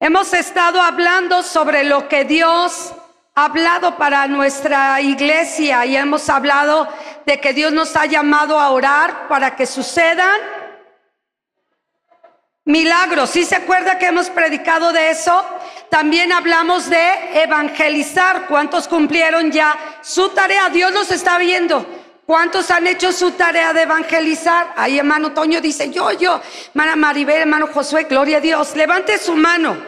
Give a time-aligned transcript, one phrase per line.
[0.00, 2.92] Hemos estado hablando sobre lo que Dios
[3.34, 6.86] ha hablado para nuestra iglesia y hemos hablado
[7.26, 10.40] de que Dios nos ha llamado a orar para que sucedan
[12.64, 13.30] milagros.
[13.30, 15.44] ¿Sí se acuerda que hemos predicado de eso?
[15.90, 18.46] También hablamos de evangelizar.
[18.46, 20.68] ¿Cuántos cumplieron ya su tarea?
[20.68, 21.84] Dios nos está viendo.
[22.28, 24.74] ¿Cuántos han hecho su tarea de evangelizar?
[24.76, 26.38] Ahí hermano Toño dice, yo, yo.
[26.74, 28.76] Hermana Maribel, hermano Josué, gloria a Dios.
[28.76, 29.78] Levante su mano.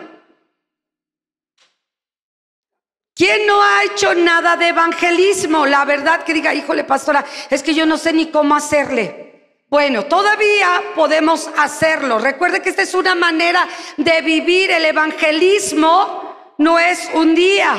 [3.14, 5.66] ¿Quién no ha hecho nada de evangelismo?
[5.66, 9.59] La verdad que diga, híjole, pastora, es que yo no sé ni cómo hacerle.
[9.69, 12.19] Bueno, todavía podemos hacerlo.
[12.19, 14.70] Recuerde que esta es una manera de vivir.
[14.70, 17.75] El evangelismo no es un día.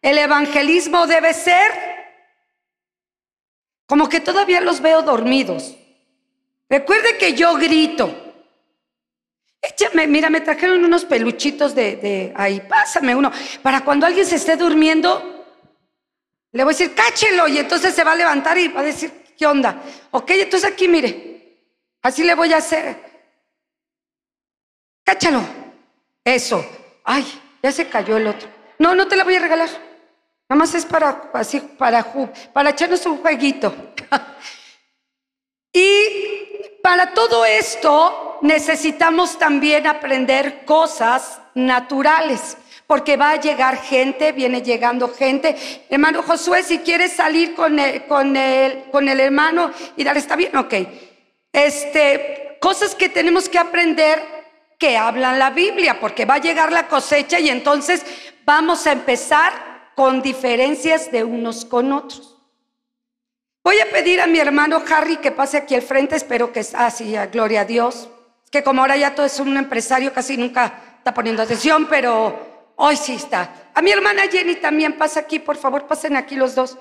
[0.00, 1.93] El evangelismo debe ser
[3.86, 5.76] como que todavía los veo dormidos.
[6.68, 8.14] Recuerde que yo grito.
[9.60, 13.32] Échame, mira, me trajeron unos peluchitos de, de, ahí, pásame uno.
[13.62, 15.46] Para cuando alguien se esté durmiendo,
[16.52, 19.10] le voy a decir, cáchelo, y entonces se va a levantar y va a decir,
[19.36, 19.82] ¿qué onda?
[20.10, 21.58] Ok, entonces aquí, mire,
[22.02, 22.96] así le voy a hacer.
[25.02, 25.42] Cáchalo.
[26.24, 26.64] Eso.
[27.04, 27.24] Ay,
[27.62, 28.48] ya se cayó el otro.
[28.78, 29.68] No, no te la voy a regalar.
[30.48, 32.04] Nada más es para, así, para,
[32.52, 33.74] para echarnos un jueguito.
[35.72, 44.60] y para todo esto necesitamos también aprender cosas naturales, porque va a llegar gente, viene
[44.60, 45.56] llegando gente.
[45.88, 50.36] Hermano Josué, si quieres salir con el, con el, con el hermano y dar, está
[50.36, 50.74] bien, ok.
[51.50, 54.22] Este, cosas que tenemos que aprender
[54.78, 58.04] que hablan la Biblia, porque va a llegar la cosecha y entonces
[58.44, 62.38] vamos a empezar con diferencias de unos con otros.
[63.62, 67.16] Voy a pedir a mi hermano Harry que pase aquí al frente, espero que así,
[67.16, 68.08] ah, gloria a Dios.
[68.50, 72.96] Que como ahora ya todo es un empresario, casi nunca está poniendo atención, pero hoy
[72.96, 73.70] sí está.
[73.74, 76.76] A mi hermana Jenny también pasa aquí, por favor, pasen aquí los dos.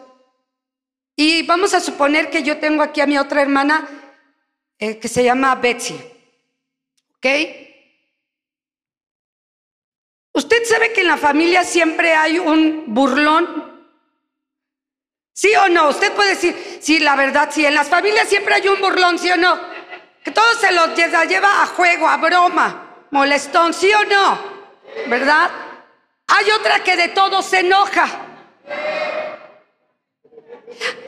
[1.16, 3.88] Y vamos a suponer que yo tengo aquí a mi otra hermana
[4.78, 5.96] eh, que se llama Betsy.
[7.16, 7.26] ¿Ok?
[10.34, 13.72] ¿Usted sabe que en la familia siempre hay un burlón?
[15.32, 15.90] ¿Sí o no?
[15.90, 19.30] Usted puede decir, sí, la verdad, sí, en las familias siempre hay un burlón, ¿sí
[19.30, 19.60] o no?
[20.24, 24.40] Que todo se lo lleva a juego, a broma, molestón, ¿sí o no?
[25.08, 25.52] ¿Verdad?
[26.28, 28.08] Hay otra que de todo se enoja.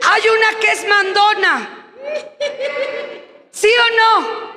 [0.08, 1.86] Hay una que es mandona.
[3.50, 4.56] ¿Sí o no?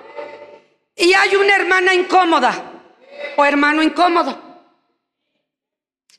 [0.96, 2.54] Y hay una hermana incómoda
[3.38, 4.49] o hermano incómodo.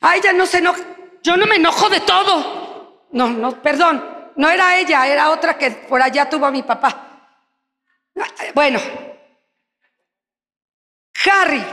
[0.01, 0.81] A ella no se enoja.
[1.23, 3.07] Yo no me enojo de todo.
[3.11, 4.03] No, no, perdón.
[4.35, 7.07] No era ella, era otra que por allá tuvo a mi papá.
[8.53, 8.79] Bueno,
[11.25, 11.63] Harry,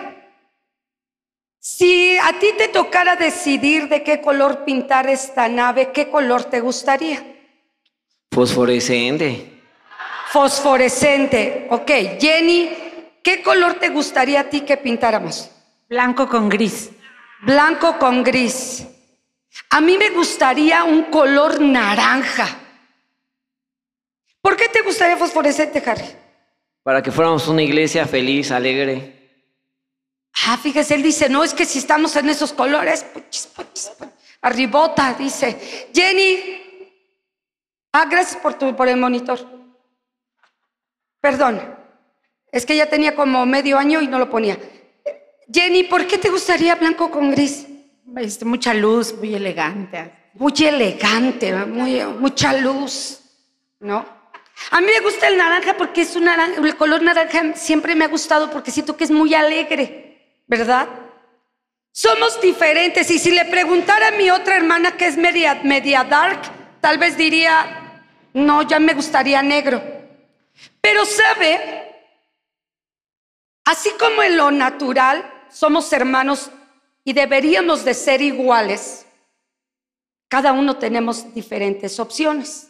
[1.59, 6.61] si a ti te tocara decidir de qué color pintar esta nave, ¿qué color te
[6.61, 7.25] gustaría?
[8.31, 9.63] Fosforescente.
[10.31, 11.67] Fosforescente.
[11.71, 11.91] Ok,
[12.21, 12.71] Jenny,
[13.23, 15.51] ¿qué color te gustaría a ti que pintáramos?
[15.89, 16.91] Blanco con gris.
[17.41, 18.87] Blanco con gris.
[19.71, 22.47] A mí me gustaría un color naranja.
[24.41, 26.05] ¿Por qué te gustaría fosforescente, Harry?
[26.83, 29.19] Para que fuéramos una iglesia feliz, alegre.
[30.47, 33.05] Ah, fíjese, él dice, no, es que si estamos en esos colores,
[34.41, 35.89] arribota, dice.
[35.93, 36.39] Jenny,
[37.93, 39.45] ah, gracias por, tu, por el monitor.
[41.21, 41.61] Perdón,
[42.51, 44.57] es que ya tenía como medio año y no lo ponía.
[45.53, 47.67] Jenny, ¿por qué te gustaría blanco con gris?
[48.17, 50.13] Este, mucha luz, muy elegante.
[50.35, 53.21] Muy elegante, muy, mucha luz,
[53.81, 54.05] ¿no?
[54.71, 58.05] A mí me gusta el naranja porque es un naranja, el color naranja siempre me
[58.05, 60.89] ha gustado porque siento que es muy alegre, ¿verdad?
[61.93, 66.41] Somos diferentes y si le preguntara a mi otra hermana que es media, media dark,
[66.81, 68.03] tal vez diría,
[68.35, 69.83] no, ya me gustaría negro.
[70.81, 71.95] Pero sabe,
[73.65, 76.51] así como en lo natural, somos hermanos
[77.05, 79.07] y deberíamos de ser iguales,
[80.29, 82.69] cada uno tenemos diferentes opciones.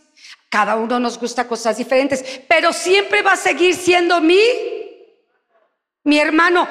[0.48, 4.40] Cada uno nos gusta cosas diferentes, pero siempre va a seguir siendo mi,
[6.04, 6.66] mi hermano.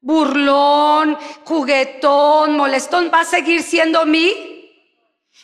[0.00, 4.28] Burlón, juguetón, molestón, va a seguir siendo mi.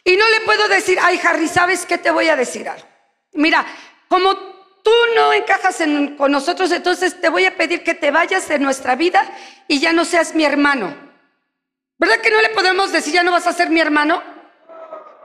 [0.05, 2.67] Y no le puedo decir, ay Harry, ¿sabes qué te voy a decir?
[3.33, 3.67] Mira,
[4.09, 4.54] como
[4.85, 5.83] tú no encajas
[6.17, 9.29] con nosotros, entonces te voy a pedir que te vayas de nuestra vida
[9.67, 10.95] y ya no seas mi hermano.
[11.99, 14.23] ¿Verdad que no le podemos decir ya no vas a ser mi hermano?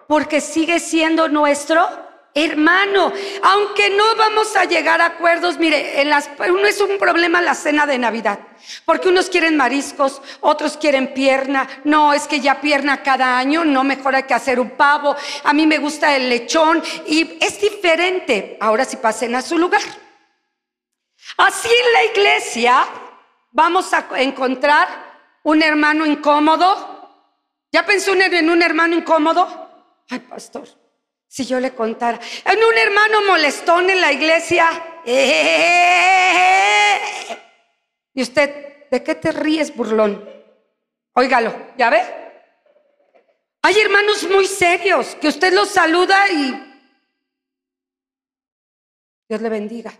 [0.07, 3.11] Porque sigue siendo nuestro Hermano,
[3.41, 6.07] aunque no vamos a llegar a acuerdos, mire,
[6.49, 8.39] uno es un problema la cena de Navidad,
[8.85, 13.83] porque unos quieren mariscos, otros quieren pierna, no, es que ya pierna cada año, no,
[13.83, 18.57] mejor hay que hacer un pavo, a mí me gusta el lechón y es diferente,
[18.61, 19.81] ahora sí pasen a su lugar.
[21.37, 22.85] Así en la iglesia
[23.51, 24.87] vamos a encontrar
[25.43, 27.09] un hermano incómodo,
[27.71, 29.67] ¿ya pensó en un hermano incómodo?
[30.09, 30.67] Ay, pastor,
[31.29, 34.67] si yo le contara, en un hermano molestón en la iglesia,
[38.13, 40.27] y usted, ¿de qué te ríes, burlón?
[41.13, 42.01] Óigalo, ¿ya ve?
[43.61, 46.65] Hay hermanos muy serios que usted los saluda y
[49.27, 49.93] Dios le bendiga.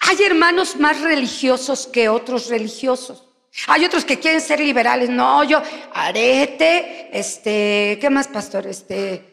[0.00, 3.24] Hay hermanos más religiosos que otros religiosos.
[3.68, 5.08] Hay otros que quieren ser liberales.
[5.08, 5.62] No, yo,
[5.94, 8.66] arete, este, ¿qué más, pastor?
[8.66, 9.27] Este,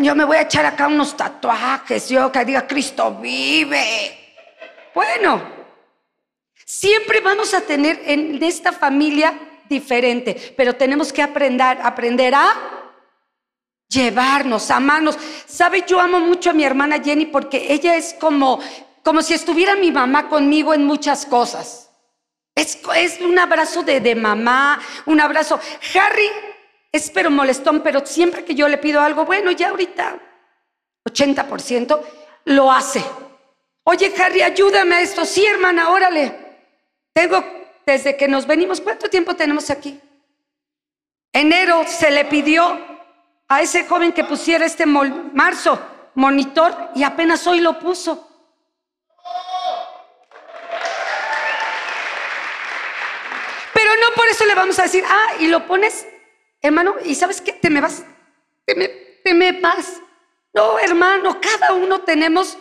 [0.00, 4.34] yo me voy a echar acá unos tatuajes, yo que diga Cristo vive.
[4.94, 5.42] Bueno,
[6.64, 9.38] siempre vamos a tener en esta familia
[9.68, 12.76] diferente, pero tenemos que aprender, aprender a
[13.88, 15.18] llevarnos, amarnos.
[15.46, 15.84] ¿Sabe?
[15.86, 18.60] Yo amo mucho a mi hermana Jenny porque ella es como,
[19.02, 21.90] como si estuviera mi mamá conmigo en muchas cosas.
[22.54, 25.60] Es, es un abrazo de, de mamá, un abrazo.
[25.94, 26.30] Harry
[26.92, 30.18] es pero molestón, pero siempre que yo le pido algo, bueno, ya ahorita
[31.04, 32.00] 80%
[32.46, 33.02] lo hace.
[33.84, 35.24] Oye, Harry, ayúdame a esto.
[35.24, 36.34] Sí, hermana, órale.
[37.12, 37.44] Tengo,
[37.86, 40.00] desde que nos venimos, ¿cuánto tiempo tenemos aquí?
[41.32, 42.78] Enero se le pidió
[43.48, 45.78] a ese joven que pusiera este marzo
[46.14, 48.28] monitor y apenas hoy lo puso.
[53.72, 56.06] Pero no por eso le vamos a decir, ah, y lo pones
[56.62, 57.52] Hermano, ¿y sabes qué?
[57.52, 58.04] Te me vas,
[58.64, 60.00] te me, te me vas.
[60.52, 62.56] No, hermano, cada uno tenemos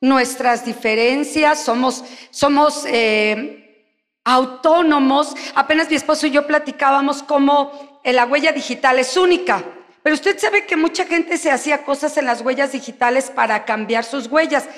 [0.00, 3.90] nuestras diferencias, somos, somos eh,
[4.24, 5.34] autónomos.
[5.54, 9.62] Apenas mi esposo y yo platicábamos cómo la huella digital es única.
[10.02, 14.04] Pero usted sabe que mucha gente se hacía cosas en las huellas digitales para cambiar
[14.04, 14.68] sus huellas.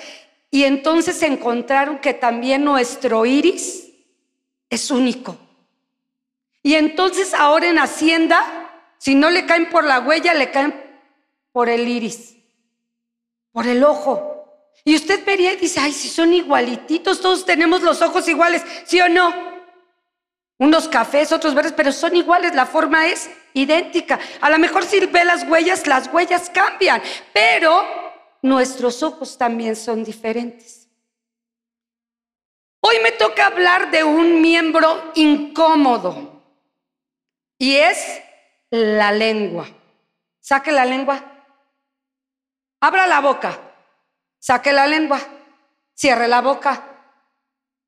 [0.50, 3.92] Y entonces encontraron que también nuestro iris
[4.70, 5.36] es único.
[6.66, 8.44] Y entonces ahora en Hacienda,
[8.98, 10.74] si no le caen por la huella, le caen
[11.52, 12.34] por el iris,
[13.52, 14.64] por el ojo.
[14.84, 19.00] Y usted vería y dice, ay, si son igualititos, todos tenemos los ojos iguales, ¿sí
[19.00, 19.32] o no?
[20.58, 24.18] Unos cafés, otros verdes, pero son iguales, la forma es idéntica.
[24.40, 27.00] A lo mejor si ve las huellas, las huellas cambian,
[27.32, 27.84] pero
[28.42, 30.88] nuestros ojos también son diferentes.
[32.80, 36.35] Hoy me toca hablar de un miembro incómodo.
[37.58, 38.22] Y es
[38.70, 39.66] la lengua.
[40.40, 41.22] Saque la lengua.
[42.80, 43.58] Abra la boca.
[44.38, 45.20] Saque la lengua.
[45.94, 46.82] Cierre la boca.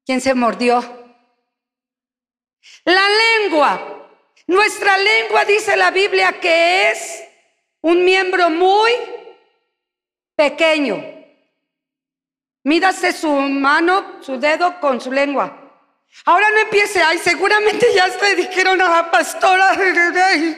[0.04, 0.80] ¿Quién se mordió?
[2.84, 4.08] La lengua.
[4.46, 7.24] Nuestra lengua dice la Biblia que es
[7.82, 8.90] un miembro muy
[10.34, 11.04] pequeño.
[12.64, 15.67] Mídase su mano, su dedo con su lengua.
[16.24, 20.56] Ahora no empiece, ay, seguramente ya le dijeron a la pastora, ay,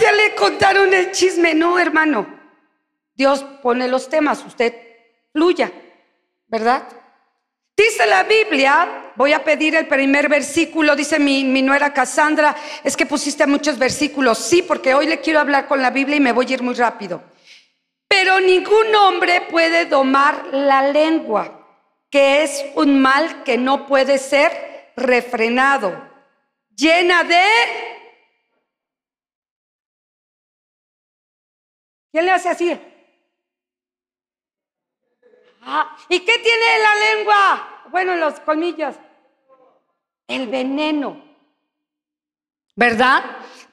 [0.00, 1.54] ya le contaron el chisme.
[1.54, 2.26] No, hermano,
[3.14, 4.74] Dios pone los temas, usted
[5.32, 5.70] fluya,
[6.46, 6.82] ¿verdad?
[7.76, 12.96] Dice la Biblia, voy a pedir el primer versículo, dice mi, mi nuera Cassandra, es
[12.96, 16.32] que pusiste muchos versículos, sí, porque hoy le quiero hablar con la Biblia y me
[16.32, 17.22] voy a ir muy rápido.
[18.08, 21.57] Pero ningún hombre puede domar la lengua
[22.10, 26.00] que es un mal que no puede ser refrenado,
[26.74, 27.44] llena de...
[32.10, 32.80] ¿Quién le hace así?
[35.62, 37.82] Ah, ¿Y qué tiene la lengua?
[37.90, 38.96] Bueno, los colmillos.
[40.26, 41.22] El veneno.
[42.74, 43.22] ¿Verdad?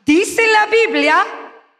[0.05, 1.25] Dice la Biblia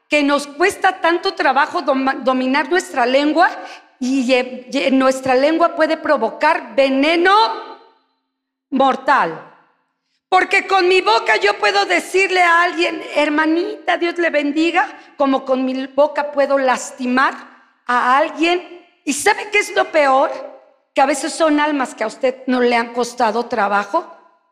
[0.08, 3.50] que nos cuesta tanto trabajo dominar nuestra lengua
[4.00, 7.34] y nuestra lengua puede provocar veneno
[8.70, 9.52] mortal.
[10.28, 14.88] Porque con mi boca yo puedo decirle a alguien, hermanita, Dios le bendiga,
[15.18, 17.34] como con mi boca puedo lastimar
[17.86, 18.86] a alguien.
[19.06, 20.32] ¿Y sabe qué es lo peor?
[20.94, 24.12] Que a veces son almas que a usted no le han costado trabajo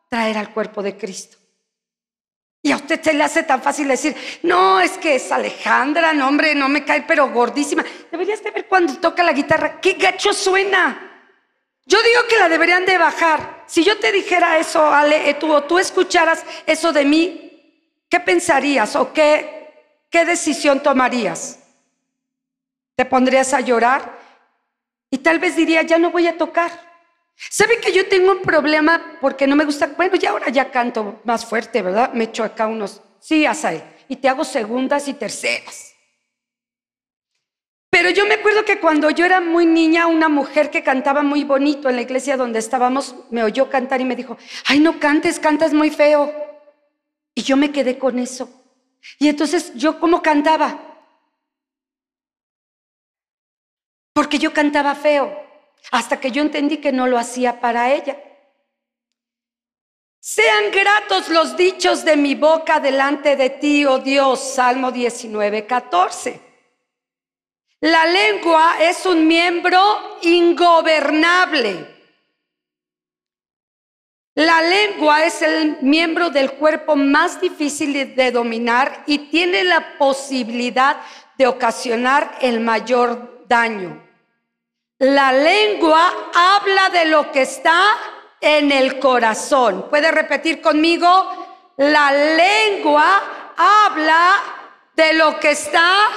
[0.09, 1.37] traer al cuerpo de Cristo.
[2.65, 6.29] Y a usted se le hace tan fácil decir, no, es que es Alejandra, no,
[6.29, 7.83] hombre, no me cae, pero gordísima.
[8.09, 11.27] Deberías de ver cuando toca la guitarra, qué gacho suena.
[11.85, 13.65] Yo digo que la deberían de bajar.
[13.67, 18.21] Si yo te dijera eso, Ale, eh, tú, o tú escucharas eso de mí, ¿qué
[18.21, 19.73] pensarías o qué,
[20.09, 21.59] qué decisión tomarías?
[22.95, 24.17] Te pondrías a llorar
[25.09, 26.71] y tal vez diría, ya no voy a tocar.
[27.35, 29.87] ¿Sabe que yo tengo un problema porque no me gusta?
[29.97, 32.13] Bueno, ya ahora ya canto más fuerte, ¿verdad?
[32.13, 35.93] Me echo acá unos, sí, Asael, y te hago segundas y terceras.
[37.89, 41.43] Pero yo me acuerdo que cuando yo era muy niña, una mujer que cantaba muy
[41.43, 44.35] bonito en la iglesia donde estábamos, me oyó cantar y me dijo,
[44.65, 46.33] ay, no cantes, cantas muy feo.
[47.35, 48.49] Y yo me quedé con eso.
[49.19, 50.79] Y entonces yo, ¿cómo cantaba?
[54.13, 55.42] Porque yo cantaba feo,
[55.91, 58.17] hasta que yo entendí que no lo hacía para ella.
[60.19, 66.39] Sean gratos los dichos de mi boca delante de ti, oh Dios, Salmo 19, 14.
[67.81, 69.81] La lengua es un miembro
[70.21, 71.93] ingobernable.
[74.35, 81.01] La lengua es el miembro del cuerpo más difícil de dominar y tiene la posibilidad
[81.37, 84.01] de ocasionar el mayor daño.
[85.03, 87.97] La lengua habla de lo que está
[88.39, 89.89] en el corazón.
[89.89, 91.73] ¿Puede repetir conmigo?
[91.75, 94.41] La lengua habla
[94.95, 96.07] de lo que está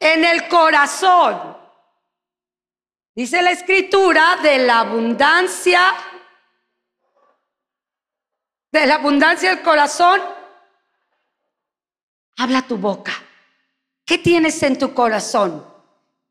[0.00, 1.56] en el corazón.
[3.14, 5.94] Dice la escritura de la abundancia,
[8.72, 10.20] de la abundancia del corazón.
[12.36, 13.12] Habla tu boca.
[14.04, 15.67] ¿Qué tienes en tu corazón?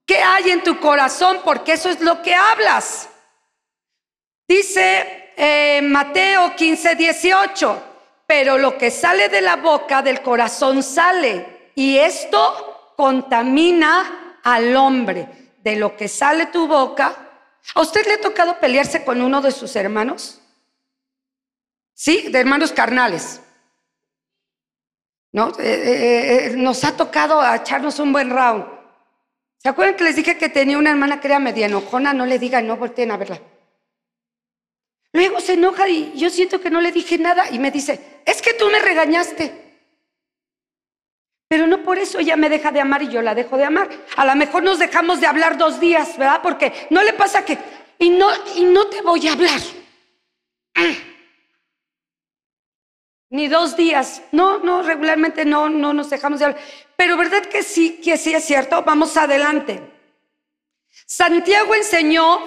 [0.08, 1.42] ¿Qué hay en tu corazón?
[1.44, 3.10] Porque eso es lo que hablas.
[4.48, 7.84] Dice eh, Mateo 15, 18,
[8.26, 11.72] pero lo que sale de la boca del corazón sale.
[11.76, 15.28] Y esto contamina al hombre.
[15.62, 17.14] De lo que sale tu boca.
[17.76, 20.42] ¿A usted le ha tocado pelearse con uno de sus hermanos?
[21.94, 22.30] ¿Sí?
[22.30, 23.42] De hermanos carnales.
[25.34, 25.50] ¿No?
[25.60, 28.76] Eh, eh, nos ha tocado echarnos un buen round.
[29.68, 32.14] ¿Se acuerdan que les dije que tenía una hermana que era media enojona?
[32.14, 33.42] No le digan, no volteen a verla.
[35.12, 38.42] Luego se enoja y yo siento que no le dije nada y me dice, es
[38.42, 39.82] que tú me regañaste.
[41.50, 43.90] Pero no por eso ella me deja de amar y yo la dejo de amar.
[44.16, 46.40] A lo mejor nos dejamos de hablar dos días, ¿verdad?
[46.42, 47.58] Porque no le pasa que,
[48.00, 49.60] y no, y no te voy a hablar.
[53.32, 54.22] Ni dos días.
[54.32, 56.62] No, no, regularmente no, no nos dejamos de hablar.
[56.98, 58.84] Pero verdad que sí, que sí es cierto.
[58.84, 59.80] Vamos adelante.
[61.06, 62.39] Santiago enseñó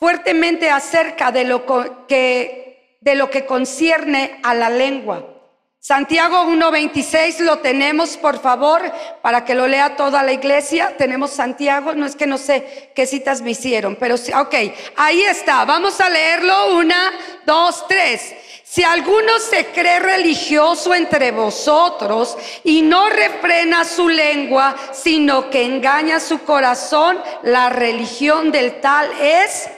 [0.00, 5.34] fuertemente acerca de lo que, de lo que concierne a la lengua.
[5.80, 8.82] Santiago 1.26 lo tenemos, por favor,
[9.22, 10.96] para que lo lea toda la iglesia.
[10.96, 14.54] Tenemos Santiago, no es que no sé qué citas me hicieron, pero sí, ok,
[14.96, 15.64] ahí está.
[15.64, 16.76] Vamos a leerlo.
[16.76, 17.12] Una,
[17.46, 18.34] dos, tres.
[18.70, 26.20] Si alguno se cree religioso entre vosotros y no refrena su lengua, sino que engaña
[26.20, 29.70] su corazón, la religión del tal es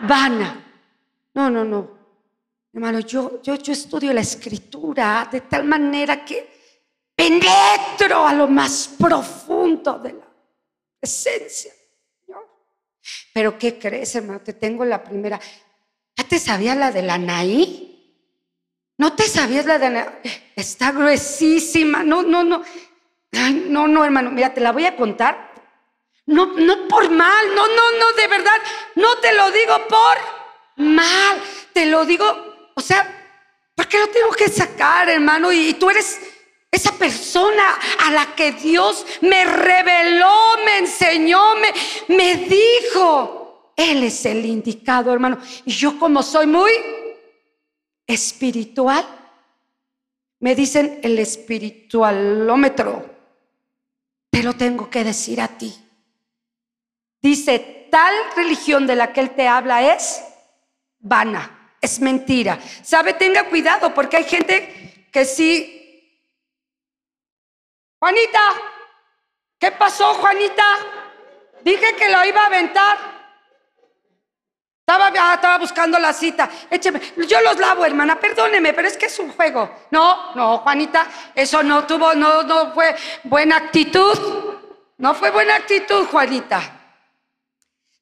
[0.00, 0.64] vana.
[1.34, 1.90] No, no, no.
[2.72, 6.48] Hermano, yo, yo, yo estudio la escritura de tal manera que
[7.14, 10.26] penetro a lo más profundo de la
[11.02, 11.70] esencia.
[13.34, 14.40] Pero ¿qué crees, hermano?
[14.40, 15.38] Te tengo la primera.
[16.16, 17.90] ¿Ya te sabías la de la Naí?
[18.98, 20.06] ¿No te sabías la de
[20.56, 22.02] Está gruesísima.
[22.02, 22.62] No, no, no.
[23.32, 24.30] no, no, hermano.
[24.30, 25.52] Mira, te la voy a contar.
[26.26, 27.54] No, no por mal.
[27.54, 28.58] No, no, no, de verdad.
[28.96, 31.42] No te lo digo por mal.
[31.72, 33.06] Te lo digo o sea,
[33.74, 35.52] ¿por qué lo tengo que sacar, hermano?
[35.52, 36.20] Y, tú eres
[36.70, 43.72] esa persona a la que Dios me reveló, me enseñó, me, me dijo.
[43.76, 45.38] Él es el indicado, hermano.
[45.64, 46.72] Y yo como soy muy
[48.06, 49.04] espiritual,
[50.40, 53.10] me dicen el espiritualómetro.
[54.30, 55.74] Te lo tengo que decir a ti.
[57.20, 60.22] Dice, tal religión de la que Él te habla es
[60.98, 62.58] vana es mentira.
[62.82, 63.12] ¿Sabe?
[63.14, 65.78] Tenga cuidado porque hay gente que sí.
[67.98, 68.40] Juanita,
[69.58, 70.64] ¿qué pasó, Juanita?
[71.62, 73.21] Dije que lo iba a aventar.
[74.82, 76.50] Estaba, ah, estaba buscando la cita.
[76.68, 77.00] Écheme.
[77.28, 78.18] Yo los lavo, hermana.
[78.18, 79.70] Perdóneme, pero es que es un juego.
[79.92, 84.18] No, no, Juanita, eso no tuvo, no, no fue buena actitud.
[84.98, 86.80] No fue buena actitud, Juanita.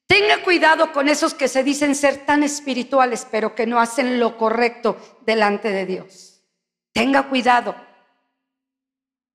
[0.07, 4.35] Tenga cuidado con esos que se dicen ser tan espirituales, pero que no hacen lo
[4.35, 6.43] correcto delante de Dios.
[6.91, 7.75] Tenga cuidado.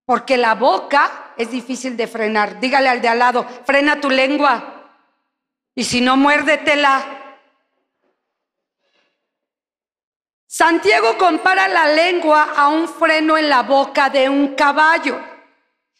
[0.05, 2.61] Porque la boca es difícil de frenar.
[2.61, 4.93] Dígale al de al lado, frena tu lengua.
[5.75, 7.16] Y si no, muérdetela.
[10.57, 15.21] Santiago compara la lengua a un freno en la boca de un caballo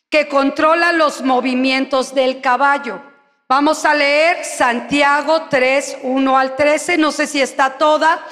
[0.09, 3.03] que controla los movimientos del caballo.
[3.51, 6.97] Vamos a leer Santiago 3, 1 al 13.
[6.97, 8.25] No sé si está toda,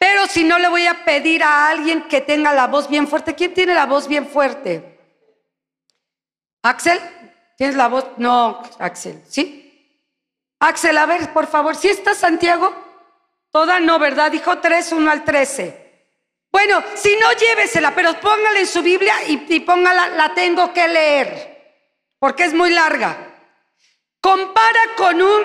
[0.00, 3.36] pero si no le voy a pedir a alguien que tenga la voz bien fuerte.
[3.36, 4.98] ¿Quién tiene la voz bien fuerte?
[6.64, 6.98] Axel,
[7.56, 8.04] ¿tienes la voz?
[8.16, 9.94] No, Axel, ¿sí?
[10.58, 12.87] Axel, a ver, por favor, ¿sí está Santiago?
[13.58, 14.30] Toda no, ¿verdad?
[14.30, 16.12] Dijo 3, 1 al 13.
[16.52, 21.82] Bueno, si no, llévesela, pero póngala en su Biblia y, póngala, la tengo que leer,
[22.20, 23.16] porque es muy larga.
[24.20, 25.44] Compara con un,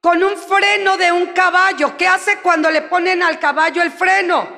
[0.00, 1.94] con un freno de un caballo.
[1.98, 4.48] ¿Qué hace cuando le ponen al caballo el freno?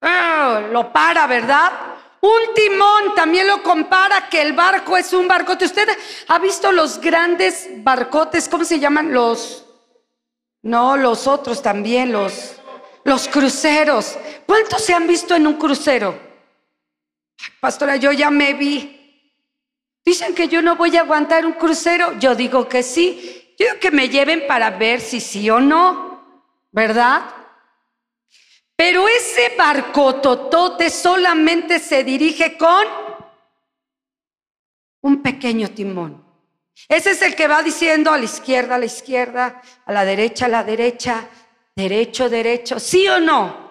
[0.00, 1.70] Ah, lo para, ¿verdad?
[2.22, 5.66] Un timón también lo compara que el barco es un barcote.
[5.66, 5.86] ¿Usted
[6.28, 8.48] ha visto los grandes barcotes?
[8.48, 9.12] ¿Cómo se llaman?
[9.12, 9.65] Los...
[10.66, 12.56] No, los otros también, los...
[13.04, 14.18] Los cruceros.
[14.46, 16.18] ¿Cuántos se han visto en un crucero?
[17.60, 19.32] Pastora, yo ya me vi.
[20.04, 22.18] Dicen que yo no voy a aguantar un crucero.
[22.18, 23.54] Yo digo que sí.
[23.56, 26.42] Yo que me lleven para ver si sí o no.
[26.72, 27.22] ¿Verdad?
[28.74, 32.84] Pero ese barco totote solamente se dirige con
[35.02, 36.25] un pequeño timón.
[36.88, 40.46] Ese es el que va diciendo a la izquierda, a la izquierda, a la derecha,
[40.46, 41.26] a la derecha,
[41.74, 43.66] derecho, derecho, ¿sí o no?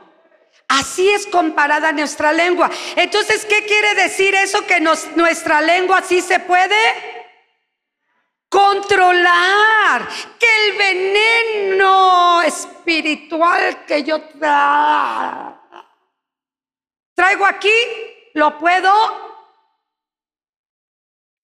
[0.68, 2.72] Así es comparada nuestra lengua.
[2.96, 4.66] Entonces, ¿qué quiere decir eso?
[4.66, 6.76] Que nuestra lengua sí se puede
[8.50, 10.08] controlar.
[10.40, 14.24] Que el veneno espiritual que yo
[17.14, 17.78] traigo aquí,
[18.34, 18.92] lo puedo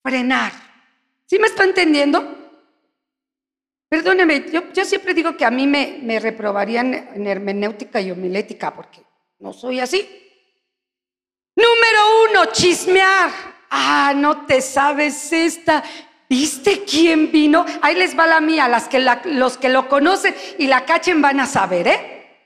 [0.03, 0.70] frenar.
[1.31, 2.37] ¿Sí me está entendiendo?
[3.87, 9.01] Perdóneme, yo, siempre digo que a mí me, reprobarían en hermenéutica y homilética porque
[9.39, 10.01] no soy así.
[11.55, 13.31] Número uno, chismear.
[13.69, 15.81] Ah, no te sabes esta.
[16.27, 17.65] ¿Viste quién vino?
[17.81, 21.39] Ahí les va la mía, las que los que lo conocen y la cachen van
[21.39, 22.43] a saber, ¿eh?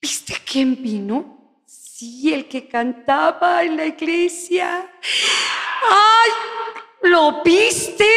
[0.00, 1.64] ¿Viste quién vino?
[1.66, 4.88] Sí, el que cantaba en la iglesia.
[5.90, 6.30] ¡Ay!
[7.02, 8.08] ¿Lo viste?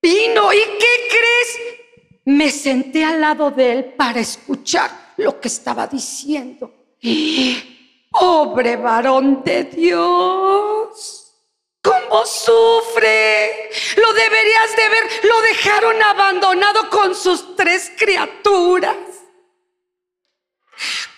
[0.00, 0.52] Vino.
[0.52, 1.78] ¿Y qué crees?
[2.24, 6.72] Me senté al lado de él para escuchar lo que estaba diciendo.
[8.10, 11.18] Pobre varón de Dios.
[11.82, 13.70] ¿Cómo sufre?
[13.96, 15.10] Lo deberías de ver.
[15.24, 18.96] Lo dejaron abandonado con sus tres criaturas.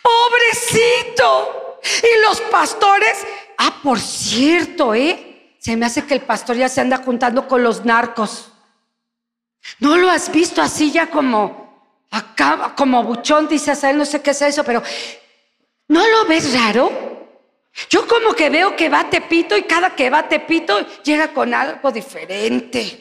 [0.03, 1.81] Pobrecito.
[2.03, 3.27] Y los pastores,
[3.59, 5.34] ah, por cierto, ¿eh?
[5.65, 8.53] Se me hace que el pastor ya se anda juntando con los narcos.
[9.79, 14.21] ¿No lo has visto así ya como acá, como buchón, dices a él, no sé
[14.21, 14.83] qué es eso, pero
[15.89, 16.93] ¿no lo ves raro?
[17.89, 21.91] Yo como que veo que va Tepito y cada que va Tepito llega con algo
[21.91, 23.01] diferente.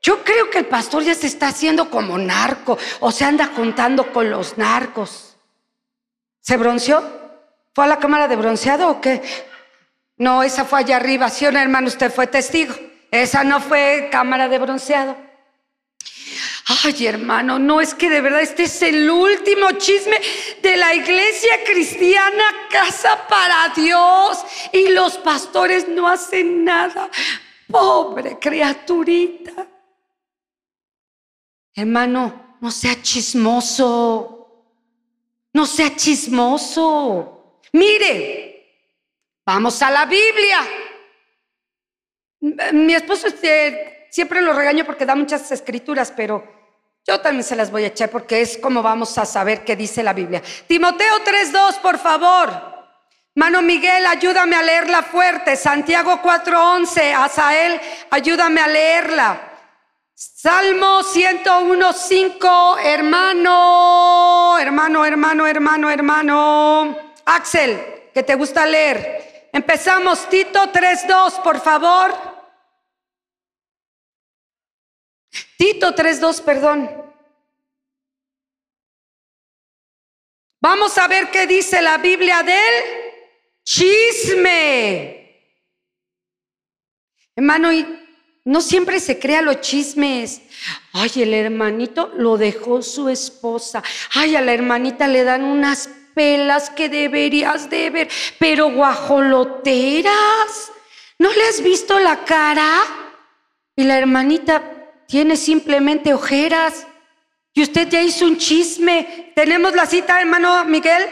[0.00, 4.12] Yo creo que el pastor ya se está haciendo como narco o se anda juntando
[4.12, 5.36] con los narcos.
[6.40, 7.02] ¿Se bronceó?
[7.74, 9.50] ¿Fue a la cámara de bronceado o qué?
[10.22, 11.88] No, esa fue allá arriba, ¿sí no, hermano?
[11.88, 12.72] Usted fue testigo.
[13.10, 15.16] Esa no fue cámara de bronceado.
[16.84, 20.16] Ay, hermano, no es que de verdad este es el último chisme
[20.62, 24.44] de la iglesia cristiana, casa para Dios.
[24.72, 27.10] Y los pastores no hacen nada.
[27.68, 29.66] Pobre criaturita.
[31.74, 34.66] Hermano, no sea chismoso.
[35.52, 37.58] No sea chismoso.
[37.72, 38.51] Mire,
[39.44, 40.58] vamos a la Biblia.
[42.72, 46.44] Mi esposo este, siempre lo regaño porque da muchas escrituras, pero
[47.06, 50.02] yo también se las voy a echar porque es como vamos a saber qué dice
[50.02, 50.42] la Biblia.
[50.66, 52.72] Timoteo 3.2, por favor.
[53.34, 55.56] Mano Miguel, ayúdame a leerla fuerte.
[55.56, 59.48] Santiago 4.11, Asael, ayúdame a leerla.
[60.14, 66.96] Salmo 101.5, hermano, hermano, hermano, hermano, hermano.
[67.24, 69.31] Axel, que te gusta leer.
[69.52, 72.32] Empezamos, Tito 3.2, por favor.
[75.58, 77.02] Tito 3.2, perdón.
[80.60, 82.84] Vamos a ver qué dice la Biblia del
[83.62, 85.22] chisme.
[87.36, 87.86] Hermano, y
[88.44, 90.40] no siempre se crea los chismes.
[90.92, 93.82] Ay, el hermanito lo dejó su esposa.
[94.14, 100.72] Ay, a la hermanita le dan unas pelas que deberías de ver, pero guajoloteras.
[101.18, 102.82] ¿No le has visto la cara?
[103.76, 104.62] Y la hermanita
[105.06, 106.86] tiene simplemente ojeras.
[107.54, 109.32] Y usted ya hizo un chisme.
[109.34, 111.02] ¿Tenemos la cita, hermano Miguel?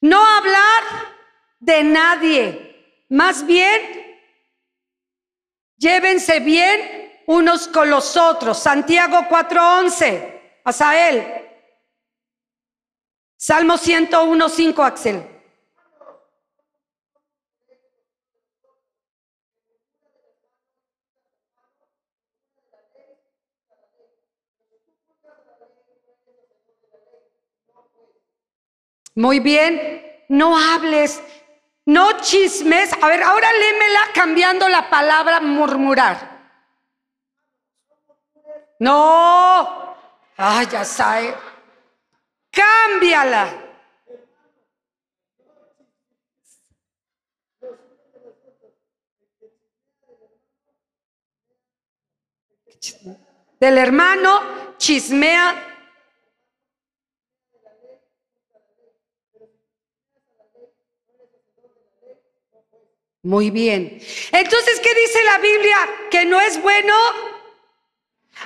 [0.00, 0.82] No hablar
[1.60, 3.04] de nadie.
[3.08, 4.03] Más bien,
[5.84, 8.58] llévense bien unos con los otros.
[8.58, 10.40] Santiago 4:11.
[10.64, 11.42] Asael.
[13.36, 15.30] Salmo 101:5, Axel.
[29.16, 31.22] Muy bien, no hables,
[31.86, 32.92] no chismes.
[33.00, 36.34] A ver, ahora lémela cambiando la palabra murmurar.
[38.78, 39.96] No,
[40.36, 41.34] ay, ya sabe.
[42.50, 43.60] Cámbiala.
[53.58, 55.73] Del hermano chismea
[63.24, 63.98] Muy bien.
[64.32, 65.76] Entonces, ¿qué dice la Biblia?
[66.10, 66.92] Que no es bueno.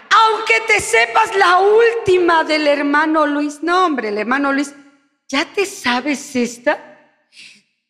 [0.08, 3.60] Aunque te sepas la última del hermano Luis.
[3.60, 4.72] No, hombre, el hermano Luis,
[5.26, 6.96] ¿ya te sabes esta?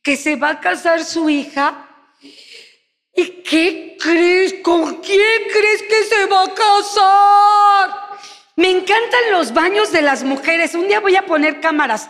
[0.03, 1.87] Que se va a casar su hija.
[3.14, 4.55] ¿Y qué crees?
[4.62, 8.18] ¿Con quién crees que se va a casar?
[8.57, 10.74] Me encantan los baños de las mujeres.
[10.74, 12.09] Un día voy a poner cámaras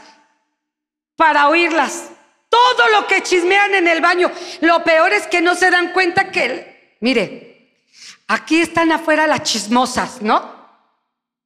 [1.16, 2.12] para oírlas.
[2.48, 4.30] Todo lo que chismean en el baño.
[4.61, 7.84] Lo peor es que no se dan cuenta que, mire,
[8.26, 10.56] aquí están afuera las chismosas, ¿no?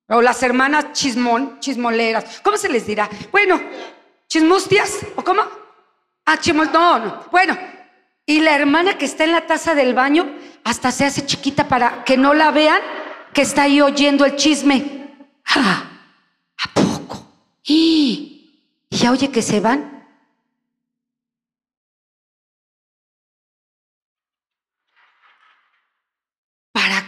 [0.09, 2.41] O las hermanas chismón, chismoleras.
[2.43, 3.09] ¿Cómo se les dirá?
[3.31, 3.61] Bueno,
[4.29, 5.43] chismustias, ¿o cómo?
[6.25, 7.25] Ah, chismos, no, no.
[7.31, 7.59] Bueno,
[8.27, 10.31] y la hermana que está en la taza del baño
[10.65, 12.81] hasta se hace chiquita para que no la vean
[13.33, 15.15] que está ahí oyendo el chisme.
[15.47, 15.85] Ah,
[16.59, 17.27] ¿A poco?
[17.65, 20.02] Y ya oye que se van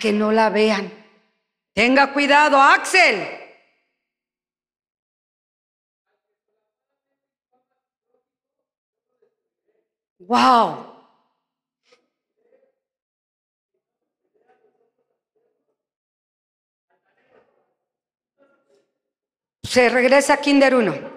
[0.04, 0.92] que no la vean.
[1.72, 3.26] Tenga cuidado, Axel.
[10.18, 10.92] Wow.
[19.62, 21.13] Se regresa Kinder 1.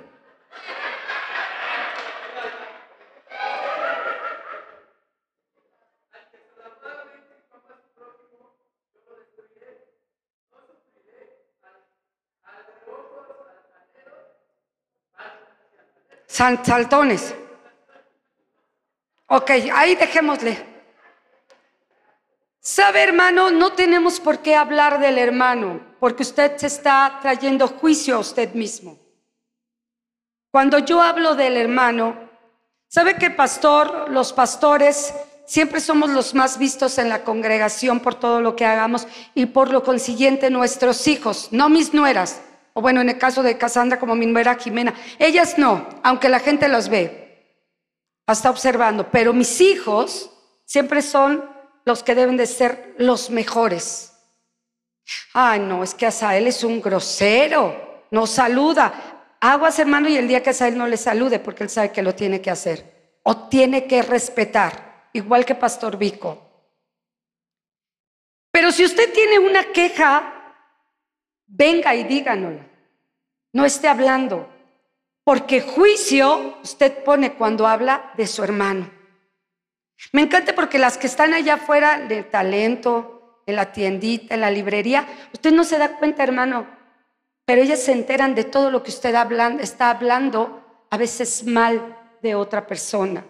[16.37, 17.33] Saltones.
[19.27, 20.65] Ok, ahí dejémosle.
[22.59, 28.17] Sabe, hermano, no tenemos por qué hablar del hermano, porque usted se está trayendo juicio
[28.17, 28.99] a usted mismo.
[30.51, 32.15] Cuando yo hablo del hermano,
[32.87, 35.13] sabe que pastor, los pastores
[35.45, 39.71] siempre somos los más vistos en la congregación por todo lo que hagamos y por
[39.71, 42.41] lo consiguiente nuestros hijos, no mis nueras,
[42.77, 46.39] o bueno, en el caso de Casandra como mi nuera Jimena, ellas no, aunque la
[46.39, 47.65] gente los ve,
[48.27, 50.29] está observando, pero mis hijos
[50.63, 51.43] siempre son
[51.85, 54.13] los que deben de ser los mejores.
[55.33, 59.33] Ay, no, es que Asael es un grosero, no saluda.
[59.41, 62.13] Aguas, hermano, y el día que Asael no le salude, porque él sabe que lo
[62.13, 66.43] tiene que hacer, o tiene que respetar, igual que Pastor Vico.
[68.51, 70.36] Pero si usted tiene una queja
[71.47, 72.67] venga y díganosla.
[73.53, 74.47] No esté hablando,
[75.23, 78.89] porque juicio usted pone cuando habla de su hermano.
[80.11, 84.51] Me encanta porque las que están allá afuera de talento, en la tiendita, en la
[84.51, 86.67] librería, usted no se da cuenta, hermano,
[87.45, 89.15] pero ellas se enteran de todo lo que usted
[89.61, 93.25] está hablando, a veces mal de otra persona.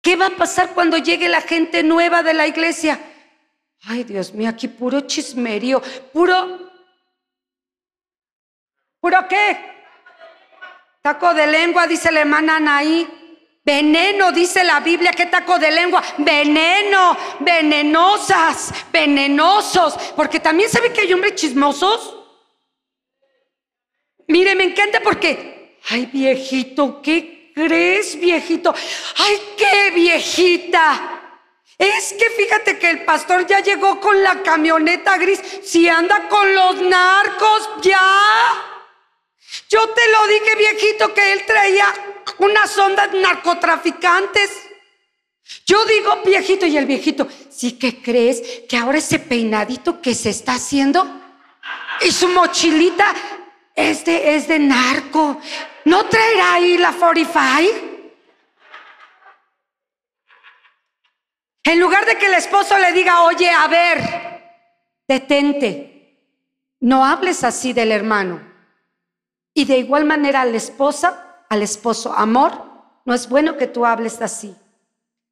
[0.00, 2.98] ¿Qué va a pasar cuando llegue la gente nueva de la iglesia?
[3.86, 6.72] Ay, Dios mío, aquí puro chismerío, puro...
[9.00, 9.74] ¿Puro qué?
[11.02, 13.06] Taco de lengua, dice la hermana Anaí.
[13.62, 16.02] Veneno, dice la Biblia, ¿qué taco de lengua?
[16.18, 19.96] Veneno, venenosas, venenosos.
[20.16, 22.16] Porque también sabe que hay hombres chismosos.
[24.28, 28.74] Mire, me encanta porque, ay viejito, ¿qué crees viejito?
[29.18, 31.23] Ay, qué viejita.
[31.78, 35.40] Es que fíjate que el pastor ya llegó con la camioneta gris.
[35.62, 38.00] Si anda con los narcos, ya.
[39.68, 41.86] Yo te lo dije, viejito, que él traía
[42.38, 44.50] unas ondas narcotraficantes.
[45.66, 50.30] Yo digo, viejito, y el viejito, ¿sí que crees que ahora ese peinadito que se
[50.30, 51.06] está haciendo
[52.00, 53.14] y su mochilita
[53.74, 55.40] este es de narco.
[55.84, 57.93] ¿No traerá ahí la 45?
[61.64, 63.98] En lugar de que el esposo le diga, oye, a ver,
[65.08, 66.20] detente,
[66.80, 68.40] no hables así del hermano.
[69.54, 72.52] Y de igual manera a la esposa, al esposo, amor,
[73.06, 74.54] no es bueno que tú hables así.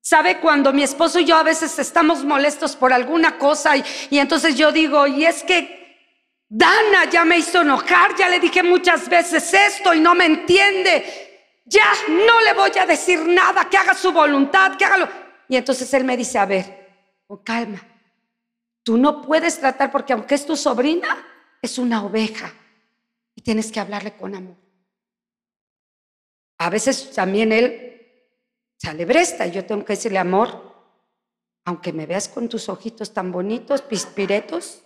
[0.00, 4.18] ¿Sabe cuando mi esposo y yo a veces estamos molestos por alguna cosa y, y
[4.18, 5.82] entonces yo digo, y es que
[6.48, 11.60] Dana ya me hizo enojar, ya le dije muchas veces esto y no me entiende.
[11.64, 15.08] Ya no le voy a decir nada, que haga su voluntad, que haga lo...
[15.52, 16.88] Y entonces él me dice, a ver,
[17.26, 17.86] con calma,
[18.82, 21.26] tú no puedes tratar porque aunque es tu sobrina,
[21.60, 22.50] es una oveja
[23.34, 24.56] y tienes que hablarle con amor.
[26.56, 28.00] A veces también él
[28.78, 30.74] se alebresta y yo tengo que decirle, amor,
[31.66, 34.80] aunque me veas con tus ojitos tan bonitos, pispiretos,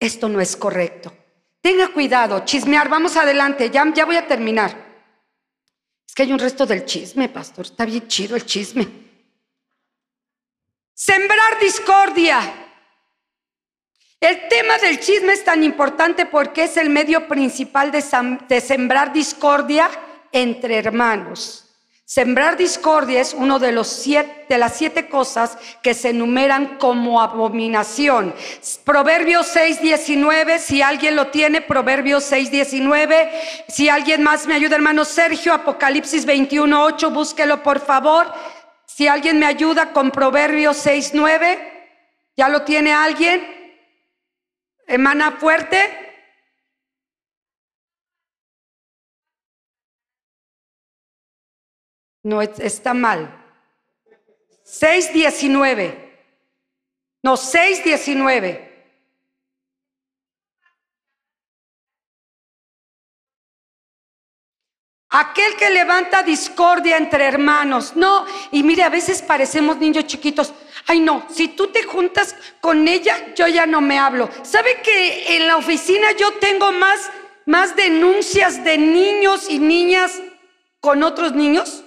[0.00, 1.12] esto no es correcto.
[1.60, 4.85] Tenga cuidado, chismear, vamos adelante, ya, ya voy a terminar.
[6.06, 8.86] Es que hay un resto del chisme, pastor, está bien chido el chisme.
[10.94, 12.40] Sembrar discordia.
[14.18, 18.02] El tema del chisme es tan importante porque es el medio principal de,
[18.48, 19.90] de sembrar discordia
[20.32, 21.65] entre hermanos.
[22.08, 27.20] Sembrar discordia es uno de, los siete, de las siete cosas que se enumeran como
[27.20, 28.32] abominación.
[28.84, 33.28] Proverbios 6.19, si alguien lo tiene, Proverbios 6.19.
[33.66, 38.32] Si alguien más me ayuda, hermano Sergio, Apocalipsis 21.8, búsquelo por favor.
[38.84, 41.58] Si alguien me ayuda con Proverbios 6.9,
[42.36, 43.44] ¿ya lo tiene alguien?
[44.86, 46.05] Emana fuerte.
[52.26, 53.32] No, está mal.
[54.64, 55.94] 6.19.
[57.22, 58.68] No, 6.19.
[65.10, 67.94] Aquel que levanta discordia entre hermanos.
[67.94, 70.52] No, y mire, a veces parecemos niños chiquitos.
[70.88, 74.28] Ay, no, si tú te juntas con ella, yo ya no me hablo.
[74.42, 77.08] ¿Sabe que en la oficina yo tengo más,
[77.44, 80.20] más denuncias de niños y niñas
[80.80, 81.84] con otros niños?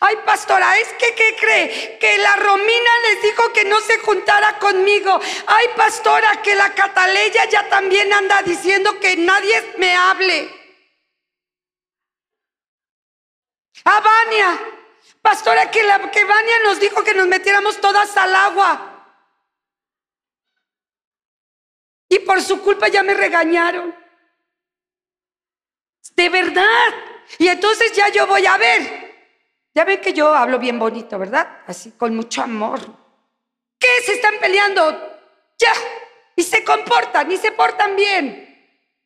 [0.00, 1.98] Ay, pastora, es que, ¿qué cree?
[1.98, 5.20] Que la Romina les dijo que no se juntara conmigo.
[5.46, 10.60] Ay, pastora, que la Cataleya ya también anda diciendo que nadie me hable.
[13.84, 14.60] A Vania,
[15.22, 18.86] pastora, que, la, que Vania nos dijo que nos metiéramos todas al agua.
[22.08, 23.96] Y por su culpa ya me regañaron.
[26.14, 26.94] De verdad.
[27.38, 29.09] Y entonces ya yo voy a ver.
[29.74, 31.60] Ya ven que yo hablo bien bonito, ¿verdad?
[31.66, 32.80] Así, con mucho amor.
[33.78, 33.88] ¿Qué?
[34.04, 35.18] Se están peleando.
[35.58, 35.72] Ya.
[36.36, 38.46] Y se comportan y se portan bien.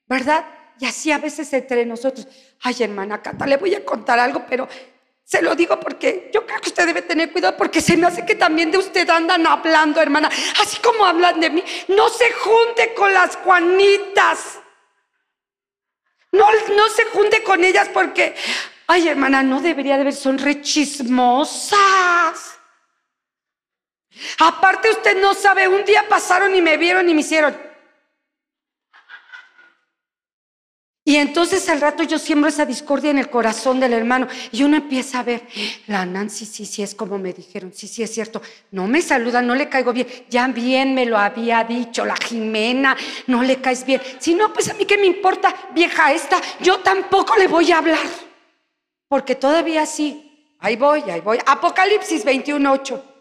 [0.07, 0.44] ¿Verdad?
[0.79, 2.27] Y así a veces entre nosotros.
[2.62, 4.68] Ay, hermana Cata, le voy a contar algo, pero
[5.24, 8.27] se lo digo porque yo creo que usted debe tener cuidado porque se me hace
[8.27, 10.29] que también de usted andan hablando, hermana.
[10.61, 11.64] Así como hablan de mí.
[11.88, 14.61] No se junte con las Juanitas.
[16.33, 16.46] No,
[16.77, 18.35] no se junte con ellas porque,
[18.87, 21.79] Ay, hermana, no debería de ver, son rechismosas.
[24.38, 27.57] Aparte, usted no sabe, un día pasaron y me vieron y me hicieron.
[31.07, 34.79] Y entonces al rato yo siembro esa discordia en el corazón del hermano y uno
[34.79, 35.42] empieza a ver,
[35.87, 39.42] la Nancy sí, sí es como me dijeron, sí, sí es cierto, no me saluda,
[39.42, 43.85] no le caigo bien, ya bien me lo había dicho, la Jimena, no le caes
[43.85, 44.01] bien.
[44.18, 47.79] Si no, pues a mí qué me importa, vieja esta, yo tampoco le voy a
[47.79, 48.24] hablar.
[49.09, 50.57] Porque todavía sí.
[50.59, 51.38] Ahí voy, ahí voy.
[51.47, 53.14] Apocalipsis 21.8.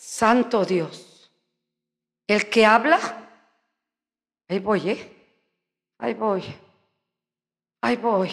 [0.00, 1.30] Santo Dios.
[2.26, 2.98] El que habla,
[4.48, 5.36] ahí voy, ¿eh?
[5.98, 6.42] Ahí voy.
[7.82, 8.30] Ahí voy.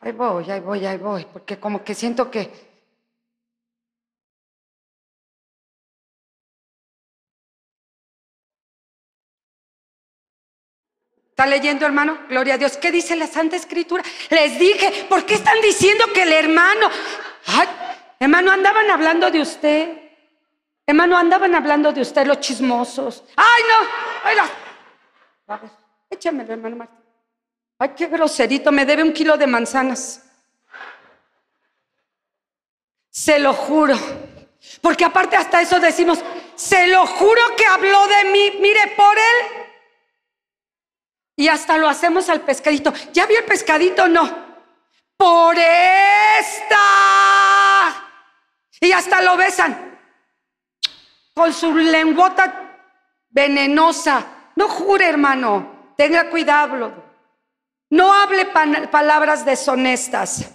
[0.00, 1.26] Ahí voy, ahí voy, ahí voy.
[1.26, 2.50] Porque como que siento que...
[11.28, 12.26] ¿Está leyendo, hermano?
[12.30, 12.78] Gloria a Dios.
[12.78, 14.02] ¿Qué dice la Santa Escritura?
[14.30, 16.88] Les dije, ¿por qué están diciendo que el hermano...
[18.18, 20.07] Hermano, andaban hablando de usted.
[20.88, 23.22] Hermano, andaban hablando de usted los chismosos.
[23.36, 23.76] ¡Ay, no!
[25.54, 25.70] A ver,
[26.08, 27.04] échamelo, hermano Martín.
[27.78, 30.24] Ay, qué groserito, me debe un kilo de manzanas.
[33.10, 33.98] Se lo juro.
[34.80, 36.20] Porque aparte hasta eso decimos,
[36.54, 39.66] se lo juro que habló de mí, mire por él.
[41.36, 42.94] Y hasta lo hacemos al pescadito.
[43.12, 44.08] ¿Ya vio el pescadito?
[44.08, 44.26] No.
[45.18, 46.78] Por esta.
[48.80, 49.87] Y hasta lo besan.
[51.38, 52.52] Con su lenguota
[53.30, 54.26] venenosa.
[54.56, 55.92] No jure, hermano.
[55.96, 56.92] Tenga cuidado.
[57.90, 58.46] No hable
[58.90, 60.50] palabras deshonestas.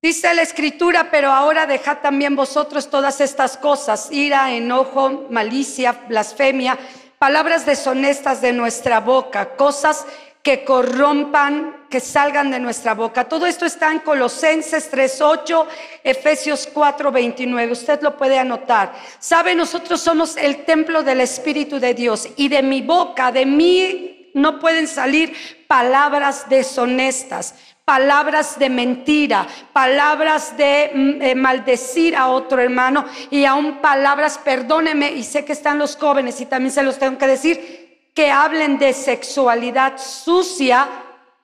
[0.00, 6.78] Dice la escritura, pero ahora dejad también vosotros todas estas cosas, ira, enojo, malicia, blasfemia,
[7.18, 10.06] palabras deshonestas de nuestra boca, cosas
[10.42, 13.28] que corrompan, que salgan de nuestra boca.
[13.28, 15.66] Todo esto está en Colosenses 3.8,
[16.04, 17.72] Efesios 4.29.
[17.72, 18.94] Usted lo puede anotar.
[19.18, 24.30] Sabe, nosotros somos el templo del Espíritu de Dios y de mi boca, de mí,
[24.32, 25.34] no pueden salir
[25.66, 33.78] palabras deshonestas palabras de mentira, palabras de mm, eh, maldecir a otro hermano y aún
[33.80, 38.10] palabras, perdóneme, y sé que están los jóvenes y también se los tengo que decir,
[38.14, 40.88] que hablen de sexualidad sucia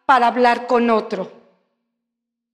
[0.06, 1.30] para hablar con otro.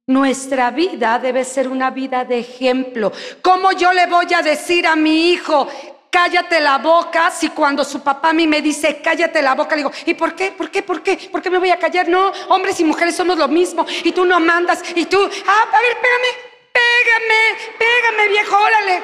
[0.06, 3.12] Nuestra vida debe ser una vida de ejemplo.
[3.40, 5.68] ¿Cómo yo le voy a decir a mi hijo
[6.12, 9.78] cállate la boca, si cuando su papá a mí me dice, cállate la boca, le
[9.78, 10.52] digo, ¿y por qué?
[10.52, 10.82] ¿Por qué?
[10.82, 11.16] ¿Por qué?
[11.16, 12.06] ¿Por qué me voy a callar?
[12.06, 15.80] No, hombres y mujeres somos lo mismo, y tú no mandas, y tú, ah, a
[15.80, 16.28] ver, pégame,
[16.70, 19.02] pégame, pégame, viejo, órale.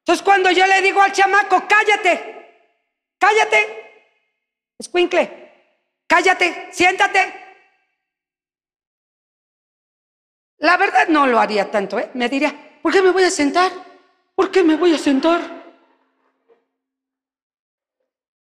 [0.00, 2.66] Entonces cuando yo le digo al chamaco, cállate,
[3.18, 3.90] cállate,
[4.78, 5.43] escuincle,
[6.06, 7.42] cállate, siéntate.
[10.58, 12.10] La verdad no lo haría tanto, ¿eh?
[12.14, 13.70] Me diría, ¿por qué me voy a sentar?
[14.34, 15.40] ¿Por qué me voy a sentar?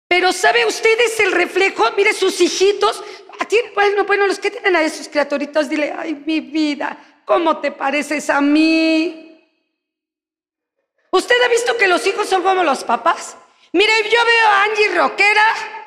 [0.09, 1.85] Pero ¿sabe ustedes el reflejo?
[1.97, 3.05] Mire sus hijitos.
[3.75, 8.29] Bueno, bueno, los que tienen a esos criaturitos, dile, ay, mi vida, ¿cómo te pareces
[8.29, 9.25] a mí?
[11.11, 13.37] ¿Usted ha visto que los hijos son como los papás?
[13.73, 15.78] Mire, yo veo a Angie rockera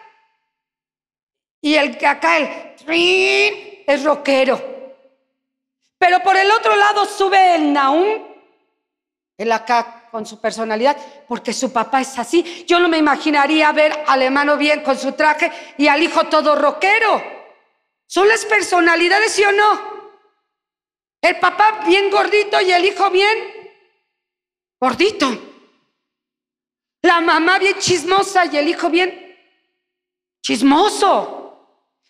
[1.62, 2.72] y el que acá el
[3.88, 4.72] es rockero.
[5.98, 8.24] Pero por el otro lado sube el Naum,
[9.38, 10.98] el acá con su personalidad,
[11.28, 12.66] porque su papá es así.
[12.68, 16.56] Yo no me imaginaría ver al hermano bien con su traje y al hijo todo
[16.56, 17.22] rockero.
[18.08, 19.92] Son las personalidades, ¿sí o no?
[21.22, 23.38] El papá bien gordito y el hijo bien
[24.80, 25.28] gordito.
[27.04, 29.38] La mamá bien chismosa y el hijo bien
[30.44, 31.41] chismoso.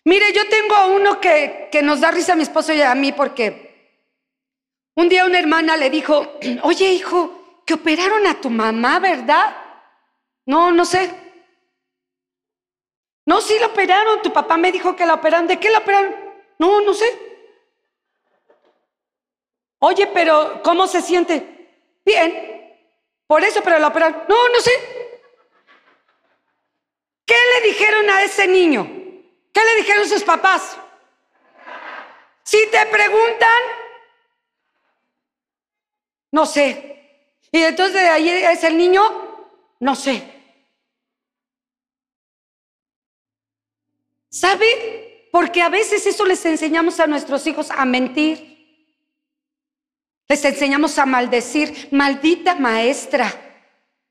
[0.04, 3.12] Mire, yo tengo uno que, que nos da risa a mi esposo y a mí
[3.12, 3.72] porque
[4.96, 9.56] un día una hermana le dijo, oye hijo, que operaron a tu mamá, ¿verdad?
[10.46, 11.12] No, no sé.
[13.26, 14.22] No, sí la operaron.
[14.22, 15.48] Tu papá me dijo que la operaron.
[15.48, 16.16] ¿De qué la operaron?
[16.58, 17.06] No, no sé.
[19.80, 21.70] Oye, pero ¿cómo se siente?
[22.04, 22.76] Bien.
[23.28, 24.24] Por eso, pero la operaron.
[24.28, 24.72] No, no sé.
[27.26, 29.01] ¿Qué le dijeron a ese niño?
[29.54, 30.78] ¿Qué le dijeron sus papás?
[32.44, 33.62] Si te preguntan,
[36.32, 36.92] no sé.
[37.52, 39.02] Y entonces de ahí es el niño,
[39.80, 40.42] no sé.
[44.30, 45.28] ¿Sabe?
[45.32, 48.50] Porque a veces eso les enseñamos a nuestros hijos a mentir.
[50.28, 51.90] Les enseñamos a maldecir.
[51.92, 53.30] Maldita maestra.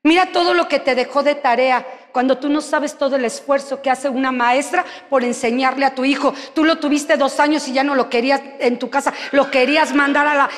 [0.03, 3.81] Mira todo lo que te dejó de tarea cuando tú no sabes todo el esfuerzo
[3.81, 6.33] que hace una maestra por enseñarle a tu hijo.
[6.53, 9.93] Tú lo tuviste dos años y ya no lo querías en tu casa, lo querías
[9.93, 10.49] mandar a la...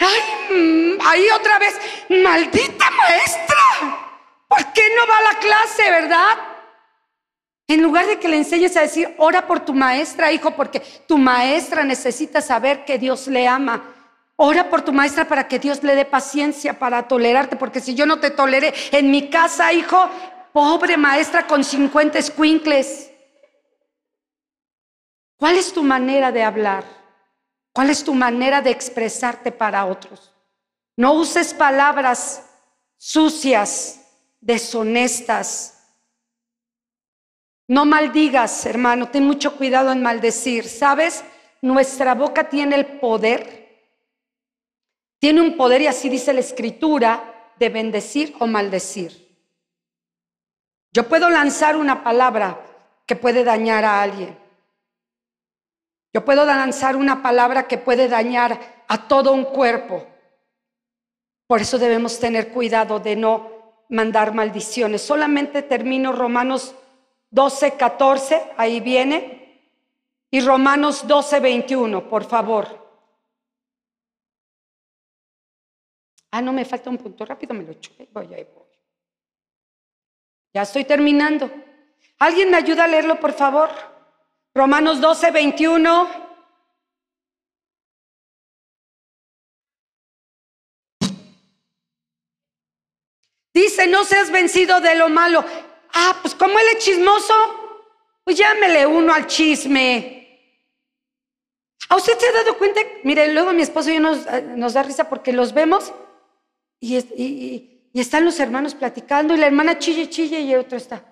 [0.00, 1.74] Ay, mm, ahí otra vez,
[2.08, 3.58] maldita maestra.
[4.48, 6.38] ¿Por qué no va a la clase, verdad?
[7.66, 11.18] En lugar de que le enseñes a decir, ora por tu maestra, hijo, porque tu
[11.18, 13.94] maestra necesita saber que Dios le ama.
[14.40, 18.06] Ora por tu maestra para que Dios le dé paciencia para tolerarte, porque si yo
[18.06, 20.08] no te toleré en mi casa, hijo,
[20.52, 23.10] pobre maestra con 50 escuincles.
[25.36, 26.84] ¿Cuál es tu manera de hablar?
[27.72, 30.32] ¿Cuál es tu manera de expresarte para otros?
[30.96, 32.44] No uses palabras
[32.96, 34.02] sucias,
[34.40, 35.84] deshonestas.
[37.66, 40.68] No maldigas, hermano, ten mucho cuidado en maldecir.
[40.68, 41.24] ¿Sabes?
[41.60, 43.67] Nuestra boca tiene el poder.
[45.18, 49.26] Tiene un poder, y así dice la escritura, de bendecir o maldecir.
[50.92, 52.60] Yo puedo lanzar una palabra
[53.06, 54.38] que puede dañar a alguien.
[56.12, 60.06] Yo puedo lanzar una palabra que puede dañar a todo un cuerpo.
[61.46, 63.50] Por eso debemos tener cuidado de no
[63.88, 65.02] mandar maldiciones.
[65.02, 66.74] Solamente termino Romanos
[67.30, 69.38] 12, 14, ahí viene,
[70.30, 72.87] y Romanos 12, 21, por favor.
[76.30, 77.90] Ah, no, me falta un punto rápido, me lo echo.
[77.98, 78.66] Ahí voy, ahí voy.
[80.52, 81.50] Ya estoy terminando.
[82.18, 83.70] ¿Alguien me ayuda a leerlo, por favor?
[84.54, 86.28] Romanos 12, 21.
[93.54, 95.44] Dice, no seas vencido de lo malo.
[95.94, 97.34] Ah, pues como él es chismoso,
[98.24, 100.18] pues llámele uno al chisme.
[101.88, 102.80] ¿A usted se ha dado cuenta?
[103.02, 105.92] Mire, luego mi esposo y yo nos, eh, nos da risa porque los vemos
[106.80, 110.52] y, es- y- y- y están los hermanos platicando y la hermana chille, chille y
[110.52, 111.04] el otro está.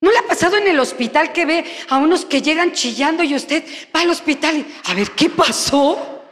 [0.00, 3.34] ¿No le ha pasado en el hospital que ve a unos que llegan chillando y
[3.36, 6.24] usted va al hospital y, a ver, ¿qué pasó?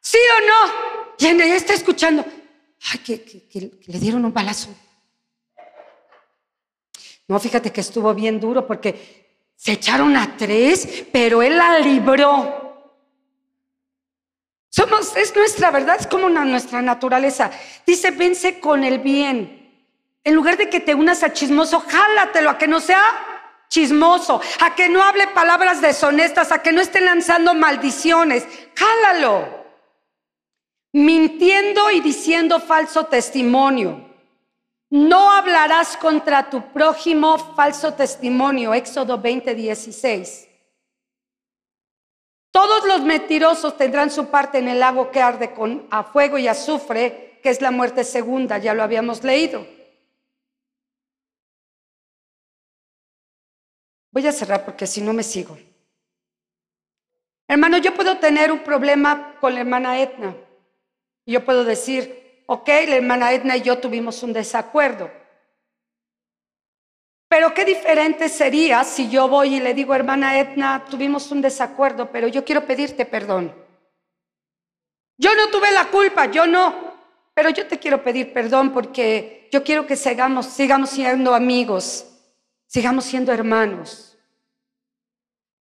[0.00, 1.14] ¿Sí o no?
[1.18, 2.24] Y ella está escuchando,
[2.92, 4.74] ay, que le dieron un balazo.
[7.28, 9.22] No, fíjate que estuvo bien duro porque
[9.56, 12.60] se echaron a tres, pero él la libró.
[14.68, 17.50] Somos, es nuestra verdad, es como una- nuestra naturaleza.
[17.86, 19.58] Dice, vence con el bien.
[20.24, 23.02] En lugar de que te unas al chismoso, jálatelo a que no sea
[23.68, 28.46] chismoso, a que no hable palabras deshonestas, a que no esté lanzando maldiciones.
[28.74, 29.62] Jálalo.
[30.92, 34.11] Mintiendo y diciendo falso testimonio.
[34.92, 38.74] No hablarás contra tu prójimo falso testimonio.
[38.74, 40.50] Éxodo 20, 16.
[42.50, 46.46] Todos los mentirosos tendrán su parte en el lago que arde con a fuego y
[46.46, 49.66] azufre, que es la muerte segunda, ya lo habíamos leído.
[54.10, 55.56] Voy a cerrar porque si no me sigo.
[57.48, 60.36] Hermano, yo puedo tener un problema con la hermana Etna.
[61.24, 65.10] Y Yo puedo decir, ok, la hermana Etna y yo tuvimos un desacuerdo.
[67.28, 72.10] Pero qué diferente sería si yo voy y le digo, hermana Etna, tuvimos un desacuerdo,
[72.12, 73.54] pero yo quiero pedirte perdón.
[75.16, 76.74] Yo no tuve la culpa, yo no,
[77.32, 82.06] pero yo te quiero pedir perdón porque yo quiero que sigamos, sigamos siendo amigos,
[82.66, 84.18] sigamos siendo hermanos.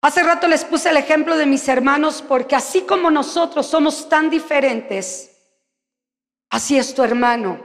[0.01, 4.29] Hace rato les puse el ejemplo de mis hermanos porque así como nosotros somos tan
[4.29, 5.36] diferentes,
[6.49, 7.63] así es tu hermano.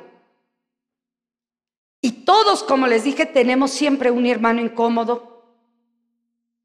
[2.01, 5.33] Y todos, como les dije, tenemos siempre un hermano incómodo,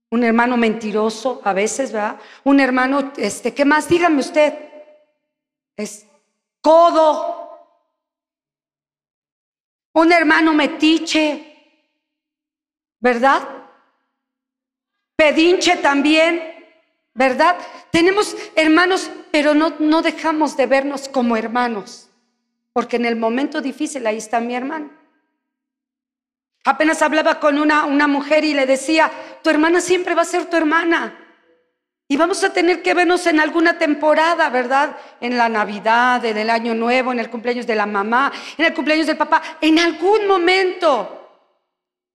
[0.09, 2.19] un hermano mentiroso, a veces, ¿verdad?
[2.43, 3.87] Un hermano, este, ¿qué más?
[3.87, 4.53] Dígame usted.
[5.75, 6.07] Es
[6.61, 7.47] codo.
[9.93, 11.47] Un hermano metiche,
[12.99, 13.47] ¿verdad?
[15.15, 16.41] Pedinche también,
[17.13, 17.57] ¿verdad?
[17.91, 22.06] Tenemos hermanos, pero no, no dejamos de vernos como hermanos,
[22.77, 24.91] porque en el momento difícil ahí está mi hermano.
[26.63, 29.09] Apenas hablaba con una, una mujer y le decía,
[29.41, 31.17] tu hermana siempre va a ser tu hermana.
[32.07, 34.95] Y vamos a tener que vernos en alguna temporada, ¿verdad?
[35.19, 38.75] En la Navidad, en el Año Nuevo, en el cumpleaños de la mamá, en el
[38.75, 41.41] cumpleaños del papá, en algún momento.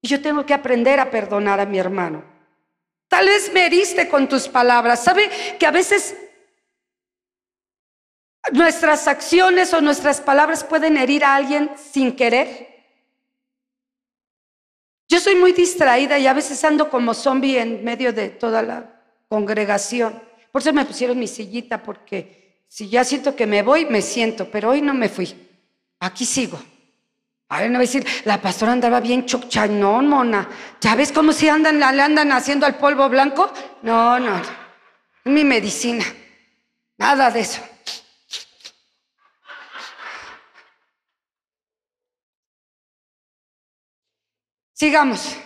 [0.01, 2.23] Y yo tengo que aprender a perdonar a mi hermano.
[3.09, 5.03] Tal vez me heriste con tus palabras.
[5.03, 6.15] ¿Sabe que a veces
[8.51, 12.73] nuestras acciones o nuestras palabras pueden herir a alguien sin querer?
[15.09, 19.03] Yo soy muy distraída y a veces ando como zombie en medio de toda la
[19.29, 20.21] congregación.
[20.51, 24.51] Por eso me pusieron mi sillita, porque si ya siento que me voy, me siento,
[24.51, 25.35] pero hoy no me fui.
[26.01, 26.59] Aquí sigo.
[27.51, 30.49] A ver, no voy a decir, la pastora andaba bien chochanón, mona.
[30.81, 33.53] ¿Ya ves cómo si andan, le andan haciendo al polvo blanco?
[33.83, 34.43] No, no, no.
[35.25, 36.05] Es mi medicina.
[36.97, 37.61] Nada de eso.
[44.83, 45.37] Sigamos.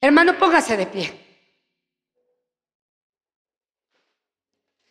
[0.00, 1.06] Hermano, póngase de pie.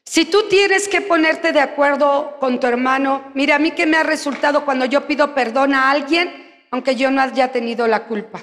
[0.06, 3.98] Si tú tienes que ponerte de acuerdo con tu hermano, mira, a mí que me
[3.98, 6.32] ha resultado cuando yo pido perdón a alguien,
[6.72, 8.42] aunque yo no haya tenido la culpa.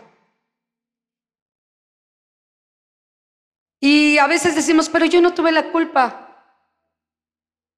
[3.81, 6.53] Y a veces decimos, pero yo no tuve la culpa.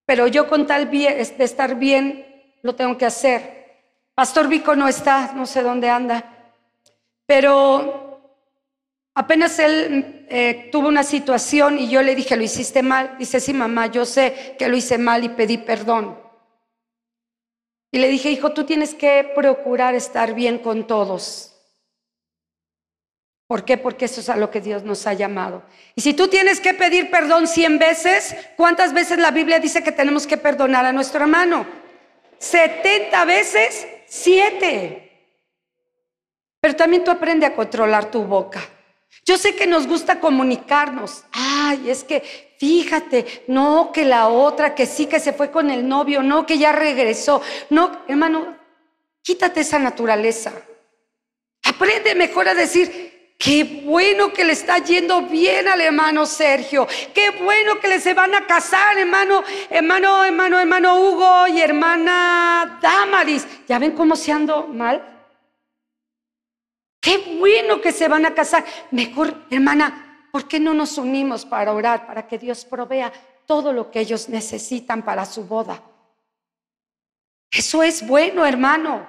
[0.04, 3.84] Pero yo con tal de estar bien, lo tengo que hacer.
[4.16, 6.34] Pastor Vico no está, no sé dónde anda.
[7.28, 8.22] Pero
[9.14, 13.16] apenas él eh, tuvo una situación y yo le dije, lo hiciste mal.
[13.18, 16.18] Dice, sí, mamá, yo sé que lo hice mal y pedí perdón.
[17.92, 21.54] Y le dije, hijo, tú tienes que procurar estar bien con todos.
[23.46, 23.76] ¿Por qué?
[23.76, 25.64] Porque eso es a lo que Dios nos ha llamado.
[25.94, 29.92] Y si tú tienes que pedir perdón cien veces, ¿cuántas veces la Biblia dice que
[29.92, 31.66] tenemos que perdonar a nuestro hermano?
[32.38, 35.07] 70 veces, siete.
[36.60, 38.60] Pero también tú aprende a controlar tu boca.
[39.24, 41.24] Yo sé que nos gusta comunicarnos.
[41.32, 42.22] Ay, es que
[42.58, 46.58] fíjate, no que la otra, que sí que se fue con el novio, no que
[46.58, 47.40] ya regresó.
[47.70, 48.56] No, hermano,
[49.22, 50.52] quítate esa naturaleza.
[51.64, 56.86] Aprende mejor a decir, qué bueno que le está yendo bien al hermano Sergio.
[57.14, 62.78] Qué bueno que le se van a casar, hermano, hermano, hermano, hermano Hugo y hermana
[62.80, 63.46] Damaris.
[63.68, 65.17] ¿Ya ven cómo se ando mal?
[67.08, 68.66] Qué bueno que se van a casar.
[68.90, 73.10] Mejor, hermana, ¿por qué no nos unimos para orar, para que Dios provea
[73.46, 75.82] todo lo que ellos necesitan para su boda?
[77.50, 79.08] Eso es bueno, hermano.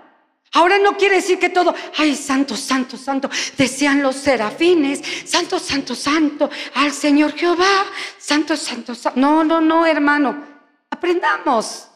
[0.54, 5.93] Ahora no quiere decir que todo, ay, santo, santo, santo, desean los serafines, santo, santo,
[5.93, 7.84] santo, al Señor Jehová,
[8.18, 9.20] santo, santo, santo.
[9.20, 10.41] No, no, no, hermano.
[10.89, 11.89] Aprendamos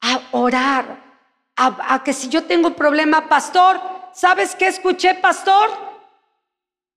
[0.00, 1.00] a orar,
[1.54, 5.70] a, a que si yo tengo un problema, pastor, ¿sabes qué escuché, pastor?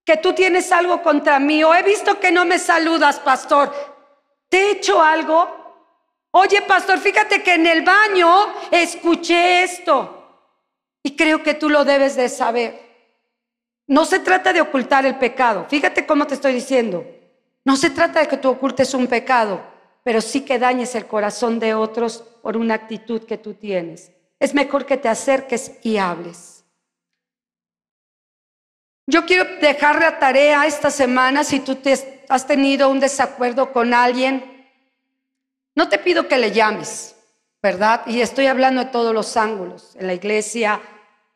[0.05, 1.63] Que tú tienes algo contra mí.
[1.63, 3.73] O he visto que no me saludas, pastor.
[4.49, 5.57] ¿Te he hecho algo?
[6.31, 8.29] Oye, pastor, fíjate que en el baño
[8.71, 10.13] escuché esto.
[11.03, 12.87] Y creo que tú lo debes de saber.
[13.87, 15.65] No se trata de ocultar el pecado.
[15.69, 17.05] Fíjate cómo te estoy diciendo.
[17.63, 19.61] No se trata de que tú ocultes un pecado,
[20.03, 24.11] pero sí que dañes el corazón de otros por una actitud que tú tienes.
[24.39, 26.56] Es mejor que te acerques y hables.
[29.09, 33.93] Yo quiero dejar la tarea esta semana si tú te has tenido un desacuerdo con
[33.93, 34.67] alguien.
[35.75, 37.15] No te pido que le llames,
[37.63, 38.01] ¿verdad?
[38.05, 40.81] Y estoy hablando de todos los ángulos, en la iglesia,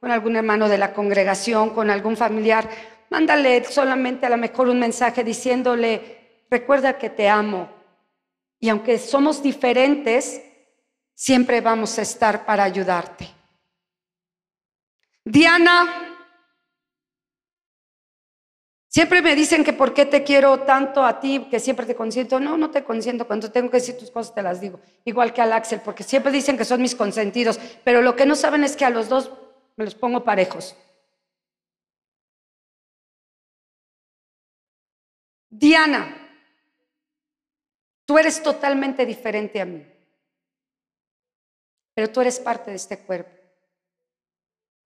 [0.01, 2.69] con algún hermano de la congregación, con algún familiar.
[3.09, 7.69] Mándale solamente a lo mejor un mensaje diciéndole, recuerda que te amo.
[8.59, 10.41] Y aunque somos diferentes,
[11.15, 13.29] siempre vamos a estar para ayudarte.
[15.23, 16.10] Diana,
[18.91, 22.41] Siempre me dicen que por qué te quiero tanto a ti, que siempre te consiento.
[22.41, 23.25] No, no te consiento.
[23.25, 24.81] Cuando tengo que decir tus cosas te las digo.
[25.05, 27.57] Igual que al Axel, porque siempre dicen que son mis consentidos.
[27.85, 29.31] Pero lo que no saben es que a los dos
[29.77, 30.75] me los pongo parejos.
[35.49, 36.13] Diana,
[38.03, 39.87] tú eres totalmente diferente a mí.
[41.93, 43.31] Pero tú eres parte de este cuerpo.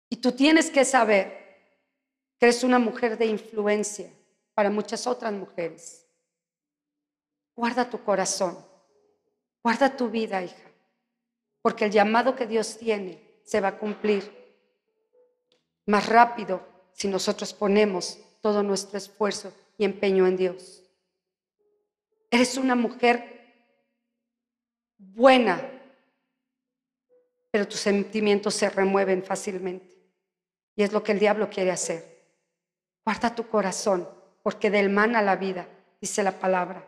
[0.08, 1.47] Y tú tienes que saber
[2.40, 4.10] eres una mujer de influencia
[4.54, 6.06] para muchas otras mujeres.
[7.56, 8.58] Guarda tu corazón,
[9.64, 10.72] guarda tu vida, hija,
[11.62, 14.32] porque el llamado que Dios tiene se va a cumplir
[15.86, 16.62] más rápido
[16.94, 20.84] si nosotros ponemos todo nuestro esfuerzo y empeño en Dios.
[22.30, 23.38] Eres una mujer
[24.98, 25.62] buena,
[27.52, 29.96] pero tus sentimientos se remueven fácilmente.
[30.76, 32.17] Y es lo que el diablo quiere hacer.
[33.08, 34.06] Guarda tu corazón,
[34.44, 35.66] porque del mana la vida,
[36.02, 36.84] dice la palabra.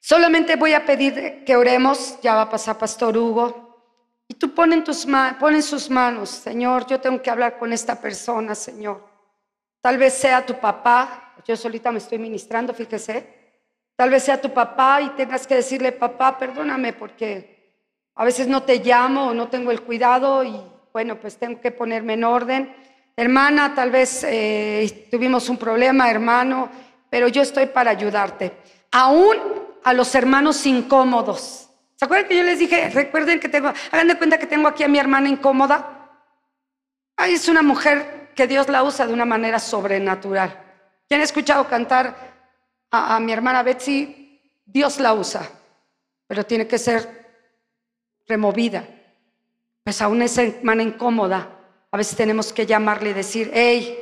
[0.00, 4.82] Solamente voy a pedir que oremos, ya va a pasar Pastor Hugo, y tú pones
[4.82, 9.08] tus en sus manos, Señor, yo tengo que hablar con esta persona, Señor.
[9.80, 13.52] Tal vez sea tu papá, yo solita me estoy ministrando, fíjese.
[13.94, 17.72] Tal vez sea tu papá y tengas que decirle, papá, perdóname porque
[18.16, 20.60] a veces no te llamo o no tengo el cuidado y
[20.92, 22.85] bueno, pues tengo que ponerme en orden.
[23.18, 26.68] Hermana, tal vez eh, tuvimos un problema, hermano,
[27.08, 28.58] pero yo estoy para ayudarte.
[28.92, 29.36] Aún
[29.84, 31.70] a los hermanos incómodos.
[31.94, 34.82] ¿Se acuerdan que yo les dije, recuerden que tengo, hagan de cuenta que tengo aquí
[34.82, 36.10] a mi hermana incómoda?
[37.16, 40.62] Ay, es una mujer que Dios la usa de una manera sobrenatural.
[41.08, 42.14] ¿Quién ha escuchado cantar
[42.90, 44.42] a, a mi hermana Betsy?
[44.66, 45.48] Dios la usa,
[46.26, 47.28] pero tiene que ser
[48.26, 48.84] removida.
[49.84, 51.55] Pues aún esa hermana incómoda
[51.96, 53.98] a veces tenemos que llamarle y decir, hey,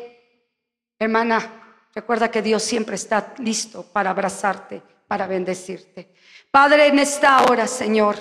[0.98, 6.12] hermana, recuerda que Dios siempre está listo para abrazarte, para bendecirte.
[6.50, 8.16] Padre, en esta hora, Señor,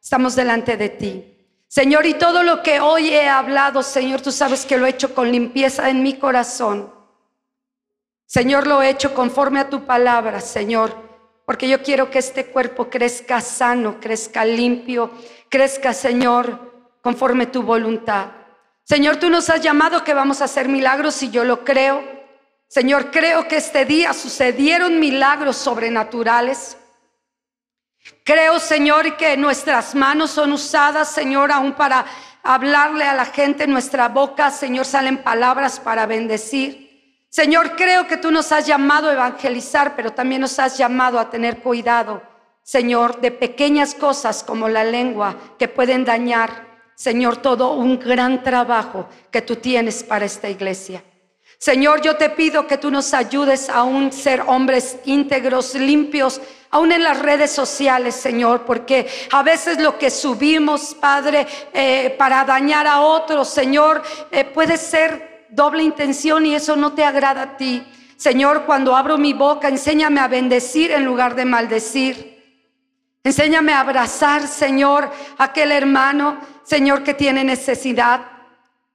[0.00, 1.36] estamos delante de ti.
[1.66, 5.12] Señor, y todo lo que hoy he hablado, Señor, tú sabes que lo he hecho
[5.16, 6.94] con limpieza en mi corazón.
[8.24, 10.94] Señor, lo he hecho conforme a tu palabra, Señor,
[11.44, 15.10] porque yo quiero que este cuerpo crezca sano, crezca limpio,
[15.48, 18.37] crezca, Señor, conforme tu voluntad.
[18.88, 22.02] Señor, tú nos has llamado que vamos a hacer milagros y yo lo creo.
[22.68, 26.78] Señor, creo que este día sucedieron milagros sobrenaturales.
[28.24, 32.06] Creo, Señor, que nuestras manos son usadas, Señor, aún para
[32.42, 33.64] hablarle a la gente.
[33.64, 37.26] En nuestra boca, Señor, salen palabras para bendecir.
[37.28, 41.28] Señor, creo que tú nos has llamado a evangelizar, pero también nos has llamado a
[41.28, 42.22] tener cuidado,
[42.62, 46.67] Señor, de pequeñas cosas como la lengua que pueden dañar
[46.98, 51.00] Señor, todo un gran trabajo que tú tienes para esta iglesia.
[51.56, 56.40] Señor, yo te pido que tú nos ayudes a un ser hombres íntegros, limpios,
[56.70, 62.44] aún en las redes sociales, Señor, porque a veces lo que subimos, Padre, eh, para
[62.44, 67.56] dañar a otros, Señor, eh, puede ser doble intención y eso no te agrada a
[67.56, 67.86] ti.
[68.16, 72.38] Señor, cuando abro mi boca, enséñame a bendecir en lugar de maldecir.
[73.22, 76.38] Enséñame a abrazar, Señor, a aquel hermano,
[76.68, 78.26] Señor, que tiene necesidad.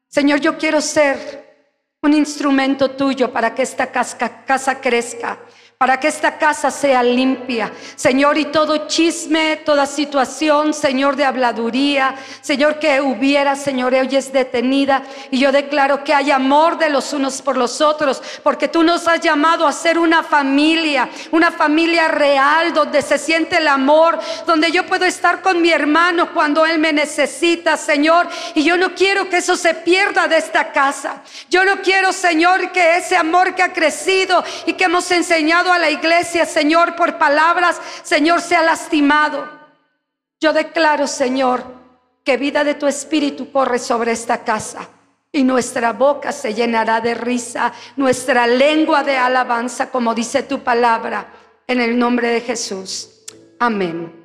[0.08, 1.72] Señor, yo quiero ser
[2.04, 5.40] un instrumento tuyo para que esta casa, crezca
[5.78, 7.72] para que esta casa sea limpia.
[7.96, 14.32] Señor, y todo chisme, toda situación, Señor, de habladuría, Señor, que hubiera, Señor, hoy es
[14.32, 15.04] detenida.
[15.30, 19.08] Y yo declaro que hay amor de los unos por los otros, porque tú nos
[19.08, 24.72] has llamado a ser una familia, una familia real, donde se siente el amor, donde
[24.72, 28.28] yo puedo estar con mi hermano cuando él me necesita, Señor.
[28.56, 31.24] Y yo no quiero que eso se pierda de esta casa.
[31.50, 35.80] Yo no quiero, Señor, que ese amor que ha crecido y que hemos enseñado a
[35.80, 39.48] la iglesia, Señor, por palabras, Señor, sea lastimado.
[40.40, 41.64] Yo declaro, Señor,
[42.24, 44.90] que vida de tu espíritu corre sobre esta casa
[45.32, 51.28] y nuestra boca se llenará de risa, nuestra lengua de alabanza, como dice tu palabra,
[51.68, 53.10] en el nombre de Jesús.
[53.60, 54.23] Amén.